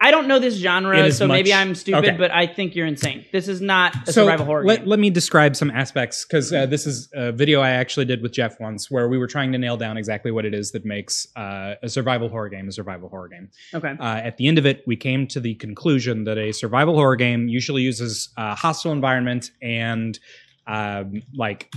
[0.00, 2.16] I- don't know this genre, so maybe I'm stupid, okay.
[2.16, 3.24] but I think you're insane.
[3.32, 4.88] This is not a so survival horror let, game.
[4.88, 8.32] let me describe some aspects because uh, this is a video I actually did with
[8.32, 11.26] Jeff once where we were trying to nail down exactly what it is that makes
[11.36, 13.48] uh, a survival horror game a survival horror game.
[13.74, 13.94] okay.
[13.98, 17.16] Uh, at the end of it, we came to the conclusion that a survival horror
[17.16, 20.18] game usually uses a hostile environment and
[20.66, 21.72] um, like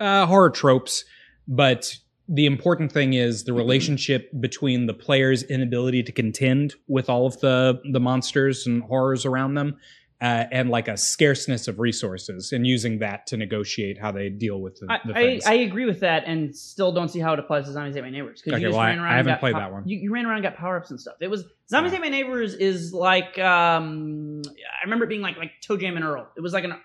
[0.00, 1.04] uh, horror tropes,
[1.48, 1.96] but
[2.28, 7.38] the important thing is the relationship between the player's inability to contend with all of
[7.40, 9.76] the the monsters and horrors around them.
[10.20, 14.60] Uh, and like a scarceness of resources, and using that to negotiate how they deal
[14.60, 15.44] with the, I, the I, things.
[15.44, 18.10] I agree with that, and still don't see how it applies to Zombies Ate My
[18.10, 18.42] Neighbors.
[18.46, 19.86] Okay, you well, I- ran around I haven't played pow- that one.
[19.86, 21.16] You, you ran around and got power ups and stuff.
[21.20, 21.98] It was Zombies Yeah.
[21.98, 26.28] Ate My Neighbors is like um, I remember it being like like ToeJam and Earl.
[26.38, 26.76] It was like an uh,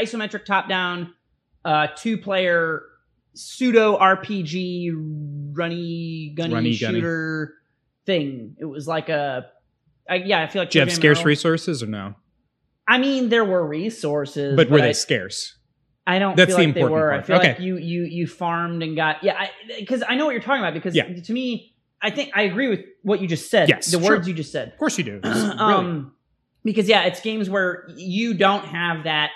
[0.00, 1.14] isometric top down,
[1.64, 2.82] uh, two player
[3.34, 4.92] pseudo RPG
[5.52, 6.94] runny gunny Runny gunny.
[7.00, 7.54] shooter
[8.06, 8.56] thing.
[8.58, 9.46] It was like a.
[10.08, 12.14] I, yeah, I feel like Do you have scarce resources or no?
[12.86, 15.56] I mean, there were resources, But were I, they scarce?
[16.06, 17.12] I don't That's feel the like they important were.
[17.14, 17.48] I feel Okay.
[17.48, 19.46] like you you you farmed and got yeah.
[19.78, 20.74] Because I, know what you're talking about.
[20.74, 21.10] Because Yeah.
[21.22, 23.70] to me, I think I agree with what you just said.
[23.70, 24.10] Yes, the sure.
[24.16, 24.68] words you just said.
[24.72, 25.20] Of course you do.
[25.22, 25.60] Brilliant.
[25.60, 26.12] um,
[26.62, 29.30] because yeah, it's games where you don't have that.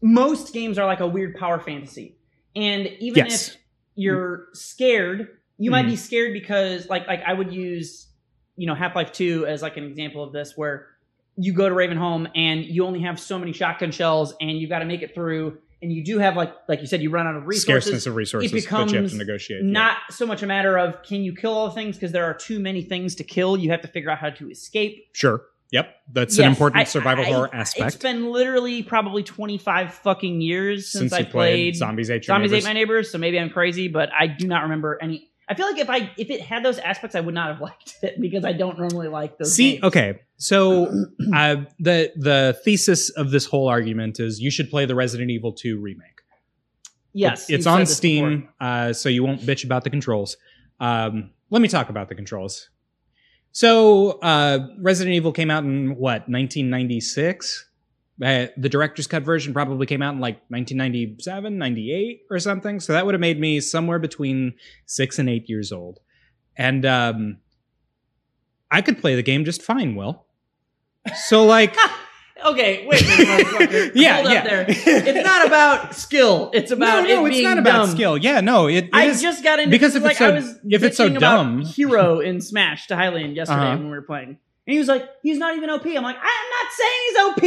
[0.00, 2.16] Most games are like a weird power fantasy,
[2.56, 3.48] and even Yes.
[3.50, 3.56] if
[3.94, 5.90] you're scared, you might Mhm.
[5.90, 8.06] be scared because like like I would use
[8.56, 10.88] you know Half Life Two as like an example of this where
[11.36, 14.80] you go to Ravenholm and you only have so many shotgun shells and you've got
[14.80, 17.34] to make it through and you do have like like you said you run out
[17.36, 19.64] of resources scarceness of resources that you have to negotiate.
[19.64, 19.70] yeah.
[19.70, 22.34] not so much a matter of can you kill all the things because there are
[22.34, 25.42] too many things to kill you have to figure out how to escape sure.
[25.72, 31.10] Yep, that's an important survival I- horror It's been literally probably 25 fucking years since,
[31.10, 32.64] since i you played, Zombies Ate Your zombies Neighbors.
[32.64, 35.66] ate my neighbors so maybe i'm crazy but i do not remember any i feel
[35.66, 38.44] like if i if it had those aspects i would not have liked it because
[38.44, 39.84] i don't normally like those See, games.
[39.84, 40.86] okay, so
[41.34, 45.52] uh, the the thesis of this whole argument is you should play the Resident Evil
[45.52, 46.20] 2 remake.
[47.14, 50.36] yes it's, it's on Steam, uh, so you won't bitch about the controls.
[50.80, 52.68] Um, let me talk about the controls.
[53.52, 57.68] So, uh, Resident Evil came out in what 1996.
[58.22, 62.80] Uh, the director's cut version probably came out in like 1997, 98 or something.
[62.80, 64.54] So that would have made me somewhere between
[64.86, 65.98] six and eight years old.
[66.56, 67.38] And um,
[68.70, 70.24] I could play the game just fine, Will.
[71.14, 71.76] So, like,
[72.46, 74.42] okay wait minute, yeah, Hold up yeah.
[74.44, 77.90] there it's not about skill it's about no, no, it it's not about dumb.
[77.90, 78.16] skill.
[78.18, 80.32] Yeah, no, it, it I is- just got into because if it's like so- I
[80.34, 83.76] was if it's so dumb- Hero in Smash to Hylian yesterday Uh-huh.
[83.76, 84.28] when we were playing,
[84.66, 87.42] and he was like, "He's not even OP." I'm like, "I'm not saying he's OP.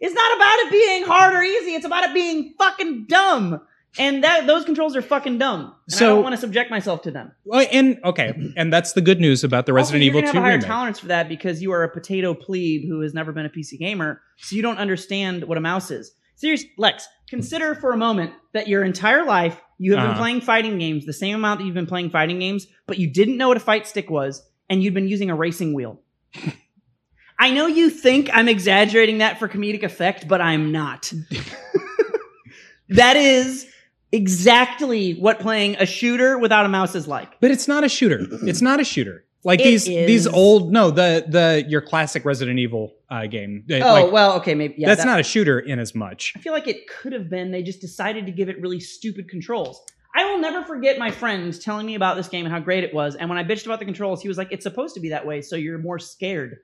[0.00, 1.74] It's not about it being hard or easy.
[1.74, 3.60] It's about it being fucking dumb.
[3.98, 5.74] And that those controls are fucking dumb.
[5.90, 7.32] And I don't want to subject myself to them.
[7.44, 10.32] Well, and okay, and that's the good news about the Resident also, Evil you're 2
[10.34, 10.66] gonna have a higher remake.
[10.68, 13.78] tolerance for that because you are a potato plebe who has never been a PC
[13.78, 16.12] gamer, so you don't understand what a mouse is.
[16.36, 20.18] Serious, Lex, consider for a moment that your entire life you have been Uh-huh.
[20.20, 23.36] playing fighting games the same amount that you've been playing fighting games, but you didn't
[23.36, 26.00] know what a fight stick was, and you'd been using a racing wheel.
[27.40, 31.12] I know you think I'm exaggerating that for comedic effect, but I'm not.
[32.90, 33.66] that is
[34.12, 37.40] exactly what playing a shooter without a mouse is like.
[37.40, 38.20] But it's not a shooter.
[38.42, 39.24] It's not a shooter.
[39.44, 40.06] Like It these is.
[40.06, 43.64] these old no the the your classic Resident Evil uh, game.
[43.70, 44.88] Oh like, well, okay, maybe yeah.
[44.88, 46.32] that's that- not a shooter in as much.
[46.36, 47.50] I feel like it could have been.
[47.52, 49.80] They just decided to give it really stupid controls.
[50.16, 52.92] I will never forget my friend telling me about this game and how great it
[52.92, 53.14] was.
[53.14, 55.24] And when I bitched about the controls, he was like, "It's supposed to be that
[55.24, 56.56] way, so you're more scared."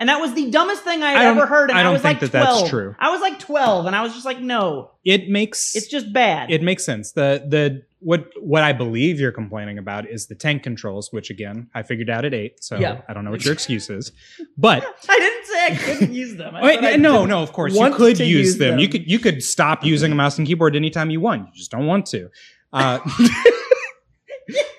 [0.00, 1.68] And that was the dumbest thing I had I ever heard.
[1.70, 2.96] And I I, don't was think like that that's true.
[2.98, 6.50] I was like 12, and I was just like, "No, It makes it's just bad."
[6.50, 7.12] it makes sense.
[7.12, 11.68] The the what what I believe you're complaining about is the tank controls, which again
[11.74, 13.02] I figured out at eight, so Yeah.
[13.08, 14.10] I don't know what your excuse is.
[14.56, 16.56] But I didn't say I couldn't use them.
[16.56, 18.78] I Wait, I no, no, of course you could use use them.
[18.78, 21.48] You could you could stop using a mouse and keyboard anytime you want.
[21.48, 22.30] You just don't want to.
[22.72, 23.00] Uh,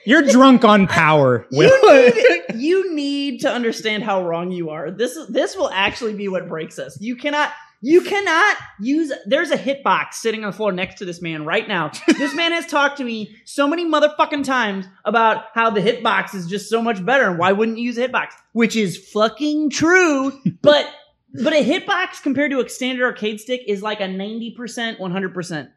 [0.06, 1.46] you're drunk on power.
[1.52, 1.70] Will.
[1.70, 4.92] You need, you need to understand how wrong you are.
[4.92, 7.00] This is this will actually be what breaks us.
[7.00, 7.52] You cannot
[7.82, 11.68] you cannot use there's a hitbox sitting on the floor next to this man right
[11.68, 11.92] now.
[12.08, 16.48] this man has talked to me so many motherfucking times about how the hitbox is
[16.48, 18.30] just so much better and why wouldn't you use a hitbox?
[18.54, 20.88] Which is fucking true, but
[21.34, 25.72] but a hitbox compared to a standard arcade stick is like a 90%, 100%.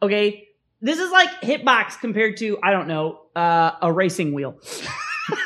[0.00, 0.45] Okay?
[0.80, 4.58] This is like hitbox compared to I don't know, uh, a racing wheel.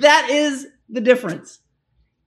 [0.00, 1.60] that is the difference.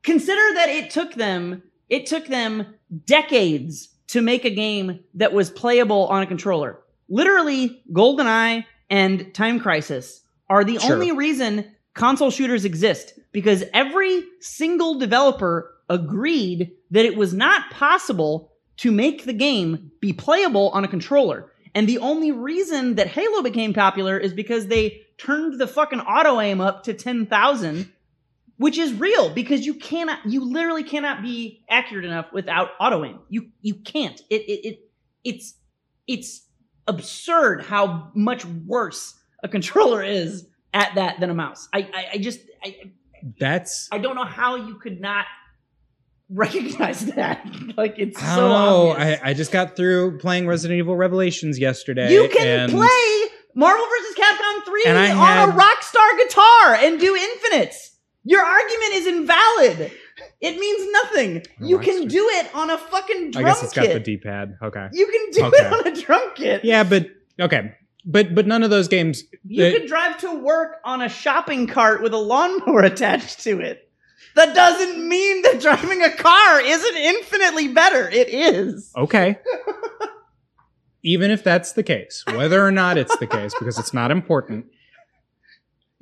[0.03, 2.73] Consider that it took them it took them
[3.05, 6.79] decades to make a game that was playable on a controller.
[7.09, 10.93] Literally, GoldenEye and Time Crisis are the Sure.
[10.93, 18.51] only reason console shooters exist because every single developer agreed that it was not possible
[18.77, 21.50] to make the game be playable on a controller.
[21.73, 26.39] And the only reason that Halo became popular is because they turned the fucking auto
[26.39, 27.91] aim up to 10,000,
[28.57, 33.19] which is real because you cannot, you literally cannot be accurate enough without auto aim.
[33.29, 34.19] You, you can't.
[34.29, 34.79] It, it, it,
[35.23, 35.55] it's,
[36.07, 36.45] it's
[36.87, 41.69] absurd how much worse a controller is at that than a mouse.
[41.73, 42.91] I, I, I just, I,
[43.39, 45.25] That's I don't know how you could not
[46.31, 47.45] recognize that.
[47.77, 48.89] like it's oh, I so don't know.
[48.91, 49.19] obvious.
[49.23, 52.11] I, I just got through playing Resident Evil Revelations yesterday.
[52.13, 53.25] you can and play
[53.55, 54.15] Marvel vs.
[54.15, 57.89] Capcom 3 on had- a Rockstar guitar and do infinites.
[58.23, 59.91] Your argument is invalid.
[60.39, 61.43] It means nothing.
[61.59, 63.93] You can do it on a fucking drum I guess it's got kit.
[63.93, 64.57] the D-pad.
[64.61, 64.87] Okay.
[64.93, 65.65] you can do Okay.
[65.67, 66.63] it on a drum kit.
[66.63, 67.07] Yeah, but
[67.39, 67.73] okay.
[68.05, 69.23] But but none of those games.
[69.47, 73.59] You they- could drive to work on a shopping cart with a lawnmower attached to
[73.59, 73.89] it.
[74.35, 78.09] That doesn't mean that driving a car isn't infinitely better.
[78.09, 78.91] It is.
[78.95, 79.39] Okay.
[81.03, 84.67] Even if that's the case, whether or not it's the case, because it's not important.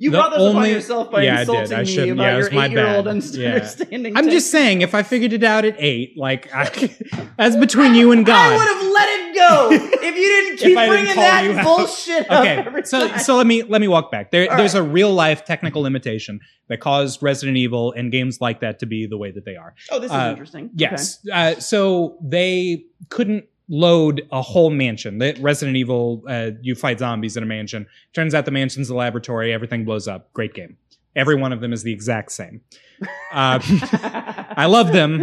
[0.00, 1.48] You brought this upon yourself by Yeah, I did.
[1.48, 2.12] insulting I me shouldn't.
[2.12, 3.10] about Yeah, your my eight-year-old bad.
[3.10, 4.16] understanding.
[4.16, 6.64] I'm just saying, if I figured it out at eight, like I,
[7.36, 8.52] that's between you and God.
[8.52, 9.68] I would have let it go
[10.02, 13.18] if you didn't keep I didn't bringing that bullshit up okay so time.
[13.18, 14.80] so let me let me walk back there there's right.
[14.80, 19.06] a real life technical limitation that caused resident evil and games like that to be
[19.06, 20.70] the way that they are oh, this is uh, interesting.
[20.74, 25.18] yes uh, so they couldn't load a whole mansion.
[25.18, 27.86] That resident evil uh, you fight zombies in a mansion.
[28.12, 29.52] Turns out the mansion's a laboratory.
[29.52, 30.30] Everything blows up.
[30.34, 30.76] Great game.
[31.16, 32.60] Every one of them is the exact same.
[33.32, 33.58] Uh,
[34.56, 35.20] i love them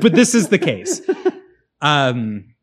[0.00, 1.02] but this is the case.
[1.82, 2.54] Um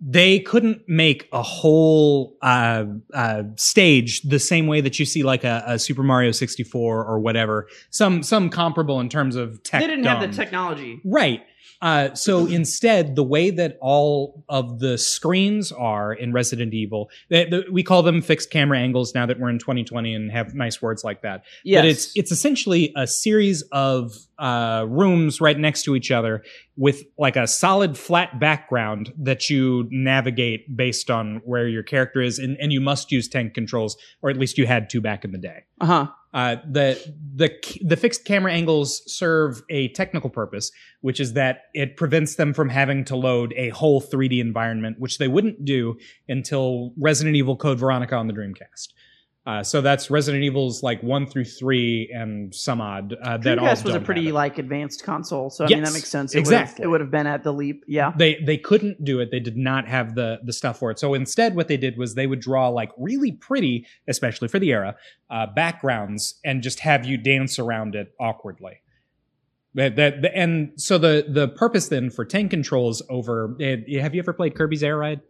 [0.00, 5.44] they couldn't make a whole uh, uh, stage the same way that you see like
[5.44, 9.82] a, a Super Mario 64 or whatever, some some comparable in terms of tech.
[9.82, 11.00] they didn't have the technology.
[11.04, 11.42] Right.
[11.82, 17.46] Uh, so instead, the way that all of the screens are in Resident Evil, they,
[17.46, 20.82] the, we call them fixed camera angles now that we're in 2020 and have nice
[20.82, 21.44] words like that.
[21.64, 26.42] Yes, But it's it's essentially a series of uh, rooms right next to each other
[26.76, 32.38] with like a solid flat background that you navigate based on where your character is,
[32.38, 35.32] and, and you must use tank controls, or at least you had to back in
[35.32, 35.64] the day.
[35.80, 36.06] uh huh.
[36.32, 36.96] Uh, the
[37.34, 37.50] the
[37.82, 40.70] the fixed camera angles serve a technical purpose,
[41.00, 45.18] which is that it prevents them from having to load a whole 3D environment, which
[45.18, 45.96] they wouldn't do
[46.28, 48.88] until Resident Evil Code Veronica on the Dreamcast.
[49.50, 53.16] Uh, so that's Resident Evil's like one through three and some odd.
[53.20, 56.08] Uh, that all Dreamcast was a pretty like advanced console, so I mean that makes
[56.08, 56.36] sense.
[56.36, 56.84] It exactly.
[56.84, 57.82] It would have been at the leap.
[57.88, 58.12] Yeah.
[58.16, 59.32] they they couldn't do it.
[59.32, 61.00] They did not have the the stuff for it.
[61.00, 64.70] So instead, what they did was they would draw like really pretty, especially for the
[64.70, 64.94] era,
[65.30, 68.82] uh, backgrounds and just have you dance around it awkwardly.
[69.74, 73.56] That, that and so the the purpose then for tank controls over.
[73.60, 75.22] eh, have you ever played Kirby's Air Ride?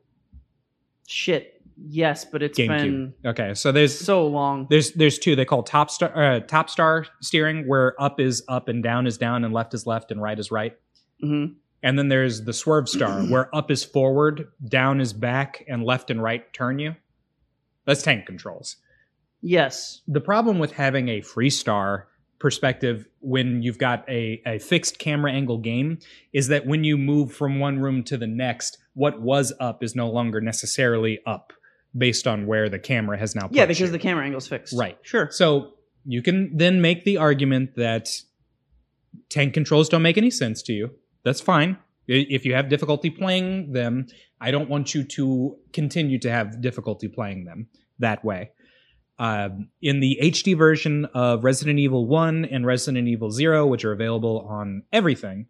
[1.06, 1.59] Shit.
[1.88, 2.68] Yes, but it's GameCube.
[2.68, 4.66] been Okay, so there's so long.
[4.68, 8.68] There's there's two they call top star uh, top star steering where up is up
[8.68, 10.76] and down is down and left is left and right is right.
[11.20, 11.46] hmm
[11.82, 16.10] And then there's the swerve star where up is forward, down is back, and left
[16.10, 16.96] and right turn you.
[17.86, 18.76] That's tank controls.
[19.40, 20.02] Yes.
[20.06, 22.08] The problem with having a free star
[22.38, 25.98] perspective when you've got a, a fixed camera angle game
[26.32, 29.94] is that when you move from one room to the next, what was up is
[29.94, 31.52] no longer necessarily up
[31.96, 33.88] based on where the camera has now Yeah, because you.
[33.88, 34.76] the camera angle's fixed.
[34.78, 34.96] Right.
[35.02, 35.28] Sure.
[35.30, 35.74] So
[36.04, 38.08] you can then make the argument that
[39.28, 40.90] tank controls don't make any sense to you.
[41.24, 41.78] That's fine.
[42.06, 44.06] If you have difficulty playing them,
[44.40, 47.68] I don't want you to continue to have difficulty playing them
[47.98, 48.50] that way.
[49.18, 53.92] Um, in the HD version of Resident Evil 1 and Resident Evil 0, which are
[53.92, 55.46] available on everything,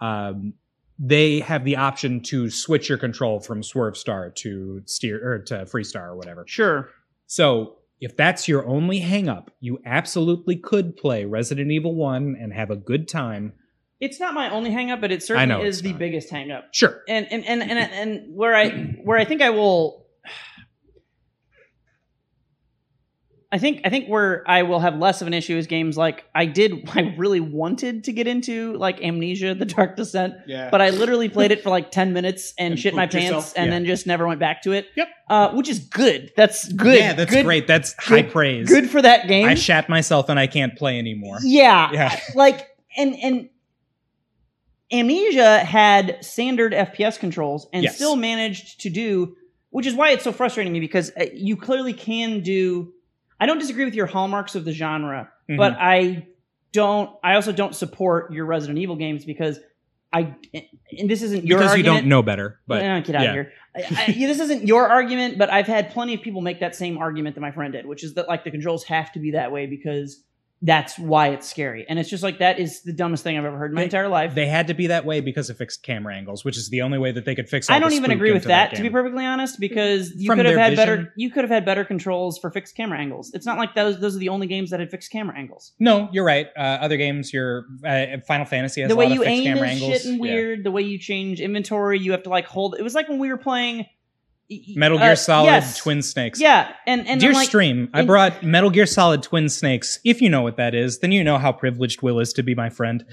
[0.00, 0.52] um,
[0.98, 5.66] they have the option to switch your control from Swerve Star to steer or to
[5.66, 6.44] Free Star or whatever.
[6.46, 6.88] Sure.
[7.26, 12.70] So if that's your only hangup, you absolutely could play Resident Evil 1 and have
[12.70, 13.52] a good time.
[14.00, 15.98] It's not my only hang up, but it certainly is the not.
[15.98, 16.68] biggest hang up.
[16.72, 17.02] Sure.
[17.08, 18.68] and and and and, and where I
[19.02, 20.05] where I think I will
[23.56, 26.24] I think I think where I will have less of an issue is games like
[26.34, 30.68] I did I really wanted to get into like Amnesia the Dark Descent Yeah.
[30.70, 33.24] but I literally played it for like 10 minutes and, And shit my pooped pants
[33.30, 33.52] yourself?
[33.56, 33.70] and Yeah.
[33.70, 34.88] then just never went back to it.
[34.94, 35.08] Yep.
[35.30, 36.32] Uh, which is good.
[36.36, 36.98] That's good.
[36.98, 37.66] yeah, that's good, great.
[37.66, 38.68] That's high good- praise.
[38.68, 39.46] Good for that game.
[39.48, 41.38] I shat myself and I can't play anymore.
[41.42, 41.90] yeah.
[41.92, 42.20] Yeah.
[42.34, 42.66] like
[42.98, 43.48] and and
[44.92, 47.96] amnesia had standard fps controls and Yes.
[47.96, 49.34] still managed to do
[49.70, 52.92] which is why it's so frustrating me because uh, you clearly can do
[53.40, 55.56] i don't disagree with your hallmarks of the genre Mhm.
[55.56, 56.26] but i
[56.72, 59.58] don't i also don't support your resident evil games because
[60.12, 60.34] i
[60.98, 62.60] and this isn't your because you don't know better.
[62.66, 63.28] But Eh, get out yeah.
[63.28, 63.52] of here.
[63.74, 66.74] I, I, yeah, this isn't your argument, but I've had plenty of people make that
[66.76, 69.32] same argument that my friend did, which is that like the controls have to be
[69.32, 70.22] that way because
[70.62, 71.84] that's why it's scary.
[71.88, 73.84] And it's just like that is the dumbest thing I've ever heard in my They-
[73.86, 74.34] entire life.
[74.34, 76.96] they had to be that way because of fixed camera angles, which is the only
[76.98, 77.68] way that they could fix.
[77.68, 80.46] I don't even agree with into that, to be perfectly honest, because you From could
[80.46, 81.12] have had better vision?
[81.16, 83.30] you could have had better controls for fixed camera angles.
[83.34, 85.72] It's not like those those are the only games that had fixed camera angles.
[85.78, 86.46] No, you're right.
[86.56, 89.38] Uh, other games, your uh, Final Fantasy has the a way lot you of fixed
[89.40, 89.92] aim camera is angles.
[89.92, 90.20] shit and Yeah.
[90.34, 90.64] weird.
[90.64, 92.76] The way you change inventory, you have to like hold.
[92.78, 93.86] It was like when we were playing
[94.48, 95.78] Metal uh, Gear Solid yes.
[95.78, 96.40] Twin Snakes.
[96.40, 99.98] Yeah, and and Dear like, stream, I brought Metal Gear Solid Twin Snakes.
[100.04, 102.54] If you know what that is, then you know how privileged Will is to be
[102.54, 103.04] my friend.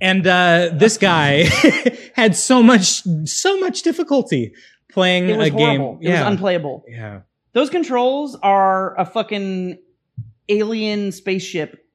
[0.00, 1.44] And uh, this guy
[2.14, 4.52] had so much, so much difficulty
[4.90, 5.94] playing it was a horrible.
[5.96, 6.02] game.
[6.02, 6.84] It yeah, was unplayable.
[6.88, 7.20] yeah.
[7.52, 9.78] Those controls are a fucking
[10.48, 11.86] alien spaceship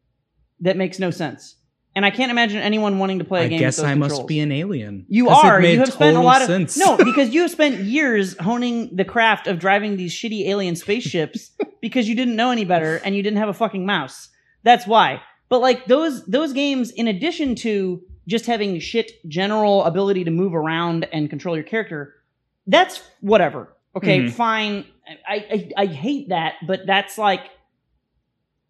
[0.62, 1.56] that makes no sense.
[1.96, 3.94] And I can't imagine anyone wanting to play a I game guess with those I
[3.94, 4.12] controls.
[4.20, 5.06] must be an alien.
[5.10, 5.62] You are.
[5.62, 6.78] You have spent a lot of sense.
[6.78, 11.52] no, because you have spent years honing the craft of driving these shitty alien spaceships
[11.82, 14.30] because you didn't know any better and you didn't have a fucking mouse.
[14.64, 15.22] That's why.
[15.50, 20.54] But like those those games, in addition to just having shit general ability to move
[20.54, 22.14] around and control your character,
[22.68, 23.76] that's whatever.
[23.96, 24.32] Okay, Mhm.
[24.32, 24.86] fine.
[25.28, 25.36] I,
[25.76, 27.42] I I hate that, but that's like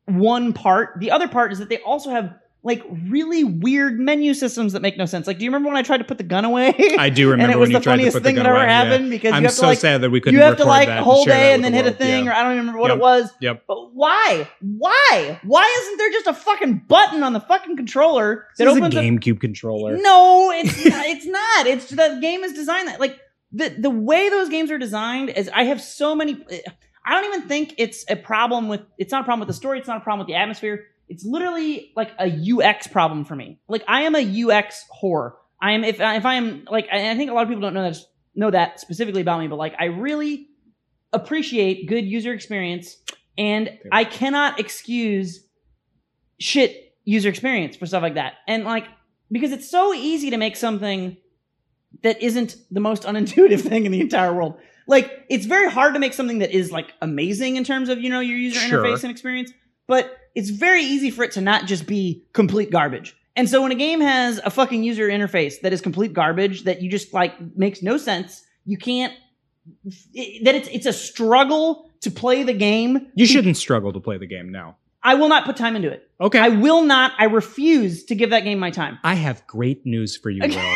[0.06, 1.00] one part.
[1.00, 4.98] The other part is that they also have like really weird menu systems that make
[4.98, 5.28] no sense.
[5.28, 6.74] Like, do you remember when I tried to put the gun away?
[6.98, 8.36] I do remember and it was when you the tried to funniest put the thing
[8.36, 8.84] gun that ever away, yeah.
[8.84, 10.38] happened because I'm you have so to like sad that we couldn't.
[10.38, 12.32] you have to like hold A and then the hit a thing, Yeah.
[12.32, 12.98] or I don't even remember what Yep.
[12.98, 13.32] it was.
[13.40, 13.64] Yep.
[13.66, 14.50] But why?
[14.62, 15.40] Why?
[15.44, 18.78] Why isn't there just a fucking button on the fucking controller that This is a
[18.84, 19.04] opens up?
[19.04, 19.96] GameCube controller.
[19.98, 21.66] No, it's not, it's not.
[21.68, 23.18] It's the game is designed that like
[23.54, 26.46] the the way those games are designed is I have so many.
[27.06, 28.82] I don't even think it's a problem with.
[28.98, 29.80] It's not a problem with the story.
[29.80, 30.86] It's not a problem with the atmosphere.
[31.10, 33.60] It's literally like a UX problem for me.
[33.68, 35.34] Like I am a UX whore.
[35.62, 37.74] I am if if I am like and I think a lot of people don't
[37.74, 37.98] know that
[38.36, 40.48] know that specifically about me, but like I really
[41.12, 42.96] appreciate good user experience,
[43.38, 45.44] and I cannot excuse
[46.40, 48.36] shit user experience for stuff like that.
[48.48, 48.86] And like
[49.32, 51.18] because it's so easy to make something
[52.04, 54.58] that isn't the most unintuitive thing in the entire world.
[54.88, 58.10] Like it's very hard to make something that is like amazing in terms of, you
[58.10, 58.84] know, your user Sure.
[58.84, 59.52] interface and experience,
[59.88, 63.16] but it's very easy for it to not just be complete garbage.
[63.36, 66.82] And so when a game has a fucking user interface that is complete garbage that
[66.82, 69.14] you just like makes no sense, you can't
[70.14, 74.18] it, that it's it's a struggle to play the game, You shouldn't struggle to play
[74.18, 74.78] the game now.
[75.04, 76.10] I will not put time into it.
[76.20, 76.40] Okay.
[76.40, 77.14] I will not.
[77.18, 79.00] I refuse to give that game my time.
[79.04, 80.76] I have great news for you, Will.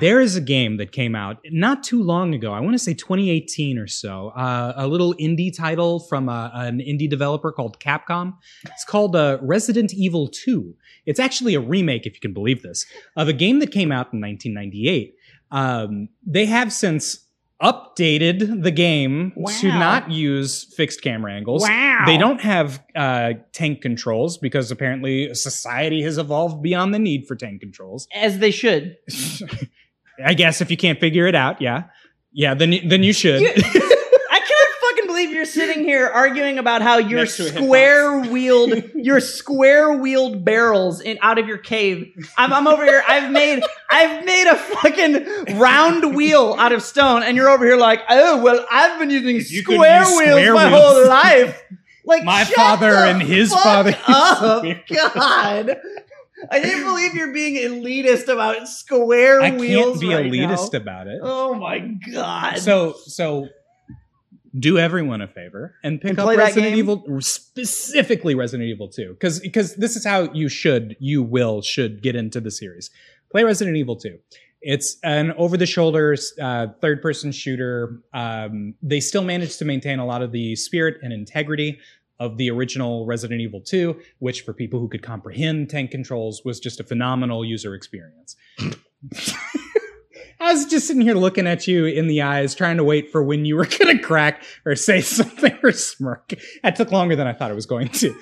[0.00, 2.52] There is a game that came out not too long ago.
[2.52, 4.28] I want to say 2018 or so.
[4.28, 8.34] Uh, a little indie title from a, an indie developer called Capcom.
[8.64, 10.74] It's called uh, Resident Evil 2.
[11.06, 12.86] It's actually a remake, if you can believe this,
[13.16, 15.14] of a game that came out in 1998.
[15.50, 17.27] Um, they have since
[17.62, 21.62] updated the game to not use fixed camera angles.
[21.62, 22.02] wow.
[22.06, 27.34] They don't have uh, tank controls because apparently society has evolved beyond the need for
[27.34, 28.06] tank controls.
[28.14, 28.96] as they should.
[30.24, 31.84] I guess if you can't figure it out, yeah,
[32.32, 33.40] yeah, then you- then you should.
[33.40, 35.44] You- I cannot fucking believe you're
[35.78, 37.64] sitting here arguing about how your Next to a hitbox.
[37.64, 42.12] square wheeled your square wheeled barrels in out of your cave.
[42.36, 43.02] I'm, I'm over here.
[43.06, 47.76] I've made I've made a fucking round wheel out of stone, and you're over here
[47.76, 50.82] like, oh well, I've been using square use wheels square my wheels.
[50.82, 51.62] whole life.
[52.04, 54.62] Like My father the and his father Up.
[55.14, 55.76] God.
[56.50, 59.98] I can't believe you're being elitist about square I wheels.
[59.98, 60.78] I can't be right elitist now.
[60.78, 61.20] about it.
[61.22, 62.58] Oh my god.
[62.58, 63.48] So so
[64.58, 66.74] do everyone a favor and pick And up Resident?
[66.74, 72.02] Evil specifically Resident Evil 2 cuz because this is how you should you will should
[72.02, 72.90] get into the series.
[73.30, 74.18] Play Resident Evil 2.
[74.60, 78.00] It's an over the shoulder uh, third person shooter.
[78.12, 81.78] Um, they still managed to maintain a lot of the spirit and integrity
[82.20, 86.58] of the original Resident Evil 2, which for people who could comprehend tank controls was
[86.58, 88.34] just a phenomenal user experience.
[90.40, 93.22] I was just sitting here looking at you in the eyes, trying to wait for
[93.22, 96.34] when you were going to crack or say something or smirk.
[96.62, 98.14] That took longer than I thought it was going to.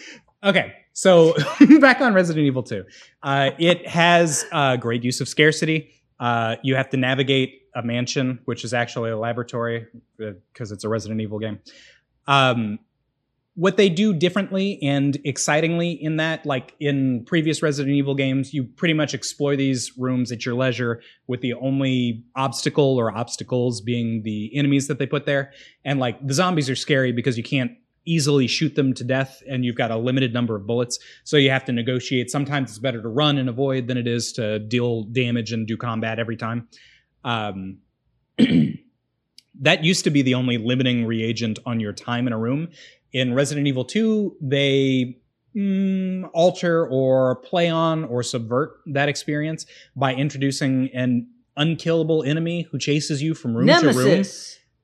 [0.43, 1.35] Okay, so
[1.81, 2.85] back on Resident Evil 2.
[3.23, 5.91] Uh, it has uh, great use of scarcity.
[6.19, 9.87] Uh, you have to navigate a mansion, which is actually a laboratory
[10.17, 11.59] because it's a Resident Evil game.
[12.27, 12.79] Um,
[13.57, 18.63] what they do differently and excitingly in that, like in previous Resident Evil games, you
[18.63, 24.23] pretty much explore these rooms at your leisure with the only obstacle or obstacles being
[24.25, 25.53] the enemies that they put there.
[25.87, 27.73] And like the zombies are scary because you can't
[28.05, 30.99] easily shoot them to death and you've got a limited number of bullets.
[31.25, 32.31] So you have to negotiate.
[32.31, 35.79] Sometimes it's better to run and avoid than it is to deal damage and do
[35.79, 36.69] combat every time.
[37.25, 37.79] Um,
[39.61, 42.69] that used to be the only limiting reagent on your time in a room.
[43.17, 45.17] In Resident Evil 2, they
[45.57, 49.65] mm, alter or play on or subvert that experience
[49.97, 54.23] by introducing an unkillable enemy who chases you from room to room.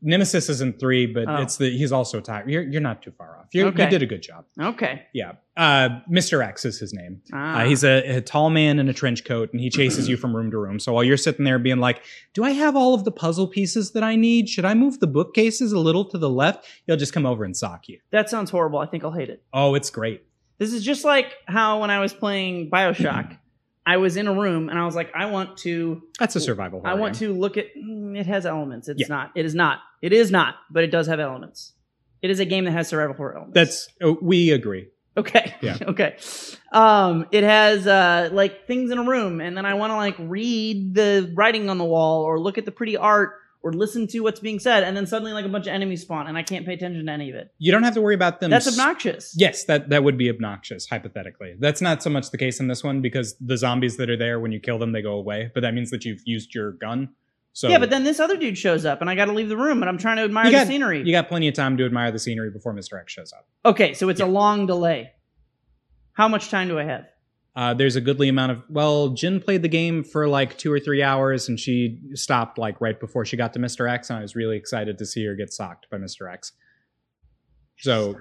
[0.03, 0.49] Nemesis.
[0.49, 1.37] Is in three, but Oh.
[1.43, 2.51] it's the he's also tired.
[2.51, 3.47] You're you're not too far off.
[3.55, 3.85] Okay.
[3.85, 4.45] You did a good job.
[4.61, 5.03] Okay.
[5.13, 5.33] Yeah.
[5.57, 6.45] Uh, Mr.
[6.45, 7.21] X is his name.
[7.33, 7.61] Ah.
[7.61, 10.35] Uh, he's a, a tall man in a trench coat, and he chases you from
[10.35, 10.79] room to room.
[10.81, 12.03] So while you're sitting there being like,
[12.35, 14.49] "Do I have all of the puzzle pieces that I need?
[14.49, 17.57] Should I move the bookcases a little to the left?" He'll just come over and
[17.57, 17.99] sock you.
[18.11, 18.79] that sounds horrible.
[18.79, 19.43] I think I'll hate it.
[19.53, 20.23] Oh, it's great.
[20.59, 23.37] This is just like how when I was playing Bioshock,
[23.85, 26.83] I was in a room and I was like, I want to, That's a survival.
[26.85, 27.31] I want game.
[27.35, 27.67] to look at.
[27.77, 28.89] mm, It has elements.
[28.89, 29.07] It's Yeah.
[29.09, 29.33] not.
[29.35, 29.81] It is not.
[30.01, 30.55] It is not.
[30.71, 31.73] But it does have elements.
[32.23, 33.55] It is a game that has survival horror elements.
[33.55, 34.89] That's oh, we agree.
[35.17, 35.53] Okay.
[35.61, 35.77] Yeah.
[35.89, 36.17] okay.
[36.73, 40.15] Um, it has uh like things in a room, and then I want to like
[40.19, 44.21] read the writing on the wall, or look at the pretty art, or listen to
[44.21, 46.67] what's being said, and then suddenly like a bunch of enemies spawn, and I can't
[46.67, 47.53] pay attention to any of it.
[47.59, 48.51] You don't have to worry about them.
[48.51, 49.35] That's obnoxious.
[49.37, 51.55] Yes, that that would be obnoxious hypothetically.
[51.59, 54.41] That's not so much the case in this one because the zombies that are there
[54.41, 57.11] when you kill them they go away, but that means that you've used your gun.
[57.55, 59.57] So yeah, but then this other dude shows up, and I got to leave the
[59.59, 61.03] room, and I'm trying to admire You the scenery.
[61.05, 62.99] you got plenty of time to admire the scenery before Mr.
[62.99, 63.47] X shows up.
[63.67, 64.27] okay, so it's Yeah.
[64.27, 65.11] a long delay.
[66.15, 67.05] How much time do I have?
[67.55, 70.81] Uh, there's a goodly amount of well, Jin played the game for like two or
[70.81, 73.91] three hours, and she stopped like right before she got to Mr.
[73.91, 76.33] X, and I was really excited to see her get socked by Mr.
[76.33, 76.53] X.
[77.79, 78.17] So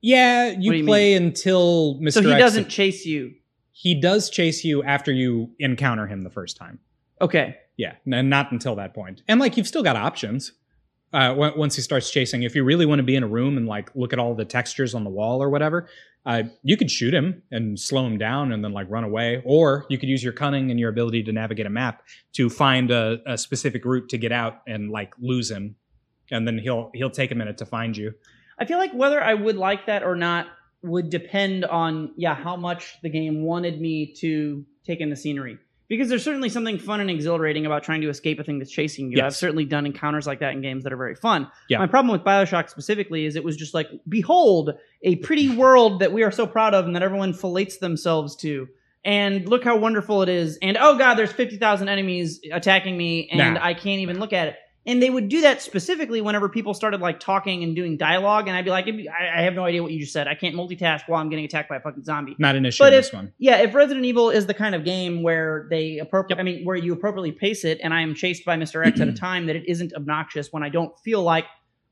[0.00, 2.12] yeah, you, you play until Mr.
[2.14, 2.40] So he X.
[2.40, 3.34] doesn't chase you.
[3.72, 6.80] He does chase you after you encounter him the first time.
[7.20, 7.56] Okay.
[7.76, 9.22] Yeah, and not until that point.
[9.28, 10.52] And like you've still got options.
[11.12, 13.56] Uh, on- once he starts chasing, if you really want to be in a room
[13.56, 15.88] and like look at all the textures on the wall or whatever,
[16.26, 19.86] uh, you could shoot him and slow him down and then like run away, or
[19.88, 22.02] you could use your cunning and your ability to navigate a map
[22.34, 25.76] to find a, a specific route to get out and like lose him,
[26.30, 28.12] and then he'll he'll take a minute to find you.
[28.58, 30.48] I feel like whether I would like that or not
[30.82, 35.58] would depend on yeah how much the game wanted me to take in the scenery.
[35.88, 39.10] Because there's certainly something fun and exhilarating about trying to escape a thing that's chasing
[39.10, 39.16] you.
[39.16, 39.24] Yes.
[39.24, 41.50] I've certainly done encounters like that in games that are very fun.
[41.68, 41.78] Yeah.
[41.78, 44.72] My problem with Bioshock specifically is it was just like, behold,
[45.02, 48.68] a pretty world that we are so proud of and that everyone fillets themselves to.
[49.04, 50.58] And look how wonderful it is.
[50.60, 53.64] And oh god, there's 50,000 enemies attacking me and Nah.
[53.64, 54.56] I can't even look at it.
[54.88, 58.56] And they would do that specifically whenever people started like talking and doing dialogue, and
[58.56, 60.26] I'd be like, I, I have no idea what you just said.
[60.26, 62.34] I can't multitask while I'm getting attacked by a fucking zombie.
[62.38, 63.32] Not an issue But if- this one.
[63.38, 66.74] Yeah, if Resident Evil is the kind of game where they appropriate, I mean, where
[66.76, 68.84] you appropriately pace it, and I am chased by Mr.
[68.84, 71.44] X at a time that it isn't obnoxious when I don't feel like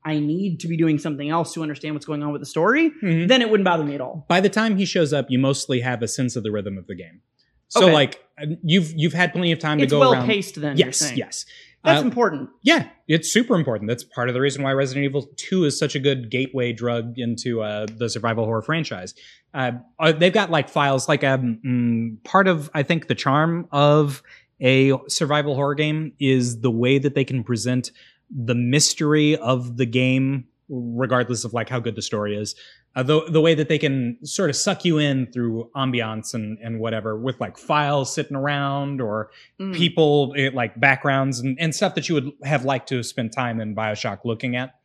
[0.03, 2.91] I need to be doing something else to understand what's going on with the story,
[3.03, 3.27] Mhm.
[3.27, 4.25] then it wouldn't bother me at all.
[4.27, 6.87] By the time he shows up, you mostly have a sense of the rhythm of
[6.87, 7.21] the game.
[7.69, 7.93] So Okay.
[7.93, 8.23] like
[8.63, 10.25] you've you've had plenty of time It's to go well around.
[10.27, 10.77] paced then.
[10.77, 11.45] you're Yes, yes.
[11.87, 12.49] That's Uh, important.
[12.61, 13.87] Yeah, it's super important.
[13.87, 17.13] That's part of the reason why Resident Evil 2 is such a good gateway drug
[17.17, 19.13] into uh, the survival horror franchise.
[19.53, 23.67] Uh, uh, they've got like files, like um, mm, part of, I think, the charm
[23.71, 24.21] of
[24.59, 27.91] a survival horror game is the way that they can present
[28.29, 32.55] the mystery of the game, regardless of like how good the story is.
[32.97, 36.57] Uh, the, the way that they can sort of suck you in through ambiance and,
[36.63, 39.29] and whatever with like files sitting around or
[39.59, 39.75] Mm.
[39.75, 43.59] people eh, like backgrounds and, and stuff that you would have liked to spend time
[43.61, 44.79] in bioshock looking at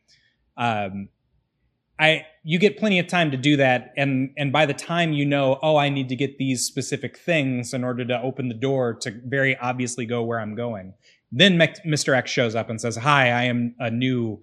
[0.57, 1.09] um
[1.99, 5.25] i you get plenty of time to do that and and by the time you
[5.25, 8.93] know oh i need to get these specific things in order to open the door
[8.93, 10.93] to very obviously go where i'm going
[11.31, 14.39] then mr x shows up and says hi i am a new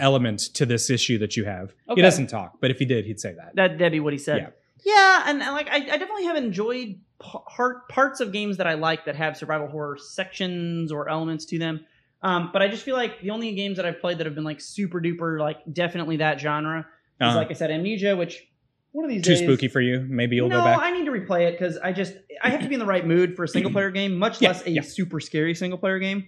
[0.00, 2.00] element to this issue that you have Okay.
[2.00, 4.18] he doesn't talk but if he did he'd say that That that'd be what he
[4.18, 4.38] said.
[4.38, 4.48] Yeah.
[4.86, 8.74] Yeah, and, and, like I, I definitely have enjoyed part, parts of games that I
[8.74, 11.86] like that have survival horror sections or elements to them.
[12.22, 14.44] Um, but I just feel like the only games that I've played that have been
[14.44, 16.84] like super duper like definitely that genre is
[17.20, 17.36] Uh-huh.
[17.36, 18.46] like I said Amnesia, which
[18.92, 21.04] one of these too days spooky for you maybe you'll no, go back I need
[21.06, 23.44] to replay it because I just I have to be in the right mood for
[23.44, 24.80] a single player game, much Yeah, less a yeah.
[24.82, 26.26] super scary single player game.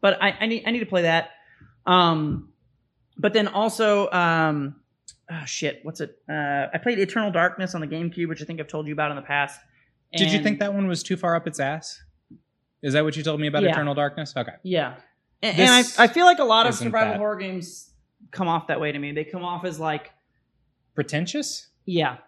[0.00, 1.30] But I, I need I need to play that.
[1.86, 2.50] Um,
[3.18, 4.76] but then also um,
[5.30, 6.18] oh shit, what's it?
[6.28, 9.10] Uh, I played Eternal Darkness on the GameCube, which I think I've told you about
[9.10, 9.60] in the past.
[10.16, 12.00] did you think that one was too far up its ass
[12.82, 13.70] is that what you told me about Yeah.
[13.72, 14.94] eternal darkness okay Yeah,
[15.42, 17.90] and, and I I feel like a lot of survival horror games
[18.30, 19.12] come off that way to me.
[19.12, 20.12] They come off as like
[20.94, 22.18] pretentious yeah,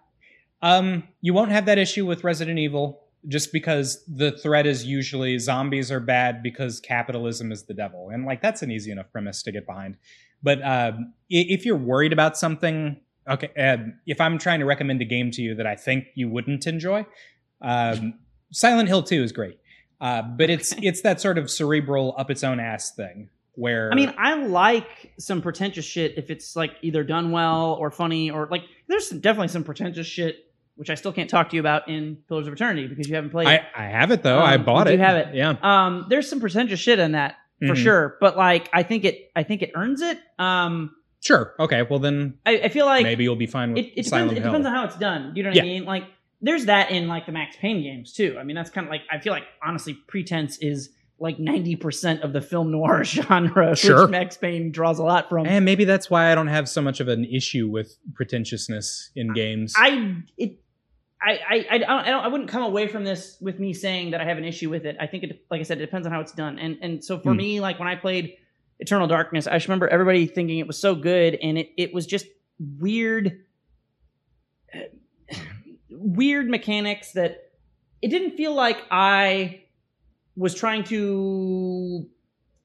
[0.62, 5.38] Um, you won't have that issue with Resident Evil just because the threat is usually
[5.38, 9.42] zombies are bad because capitalism is the devil, and like that's an easy enough premise
[9.42, 9.96] to get behind.
[10.42, 12.96] But um, i- if you're worried about something,
[13.28, 16.28] okay, um, if I'm trying to recommend a game to you that I think you
[16.28, 17.06] wouldn't enjoy,
[17.60, 18.14] um,
[18.52, 19.58] Silent Hill 2 is great,
[20.00, 23.94] uh, but it's it's that sort of cerebral up its own ass thing where I
[23.94, 28.48] mean, I like some pretentious shit if it's like either done well or funny or
[28.50, 32.16] like there's definitely some pretentious shit which I still can't talk to you about in
[32.26, 33.46] Pillars of Eternity because you haven't played.
[33.48, 33.62] I, it.
[33.76, 34.38] I have it though.
[34.38, 34.96] I Um, bought you it.
[34.96, 35.34] You have it.
[35.34, 35.56] Yeah.
[35.60, 37.76] Um, there's some pretentious shit in that for Mhm.
[37.82, 40.18] sure, but like I think it, I think it earns it.
[40.38, 41.54] Um, Sure.
[41.60, 41.82] Okay.
[41.82, 44.32] Well then, I, I feel like maybe you'll be fine with it, it depends.
[44.32, 45.32] It depends on how it's done.
[45.36, 45.84] You know what I mean?
[45.84, 46.04] Like
[46.40, 48.36] there's that in like the Max Payne games too.
[48.40, 50.88] I mean, that's kind of like I feel like honestly, pretense is
[51.18, 54.02] like 90% of the film noir genre, Sure.
[54.04, 55.46] which Max Payne draws a lot from.
[55.46, 59.34] And maybe that's why I don't have so much of an issue with pretentiousness in
[59.34, 59.74] games.
[59.76, 60.58] I it
[61.22, 64.12] I I I don't, I don't I wouldn't come away from this with me saying
[64.12, 64.96] that I have an issue with it.
[65.00, 66.58] I think it like I said it depends on how it's done.
[66.58, 67.36] And and so for Hmm.
[67.38, 68.36] me like when I played
[68.78, 72.06] Eternal Darkness, I just remember everybody thinking it was so good and it it was
[72.06, 72.26] just
[72.78, 73.44] weird
[75.90, 77.50] weird mechanics that
[78.02, 79.64] it didn't feel like I
[80.36, 82.08] was trying to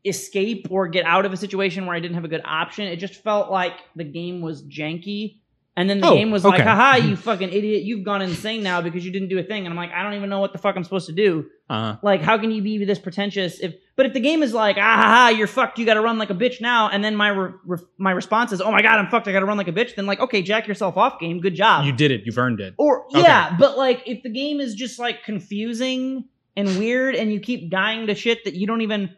[0.05, 2.85] escape or get out of a situation where I didn't have a good option.
[2.87, 5.39] It just felt like the game was janky.
[5.77, 6.69] And then the Oh, game was like, okay.
[6.69, 9.65] haha, you fucking idiot, you've gone insane now because you didn't do a thing.
[9.65, 11.47] And I'm like, I don't even know what the fuck I'm supposed to do.
[11.69, 14.77] uh, Like, how can you be this pretentious if but if the game is like,
[14.77, 17.27] ah ha, ha, you're fucked, you gotta run like a bitch now, and then my
[17.29, 19.73] re- re- my response is, Oh my god, I'm fucked, I gotta run like a
[19.73, 21.85] bitch, then like, okay, jack yourself off, game, good job.
[21.85, 22.21] you did it.
[22.25, 22.73] You've earned it.
[22.77, 23.21] Or Okay.
[23.21, 27.69] yeah, but like if the game is just like confusing and weird and you keep
[27.69, 29.09] dying to shit that you don't even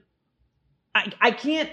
[0.96, 1.70] I I can't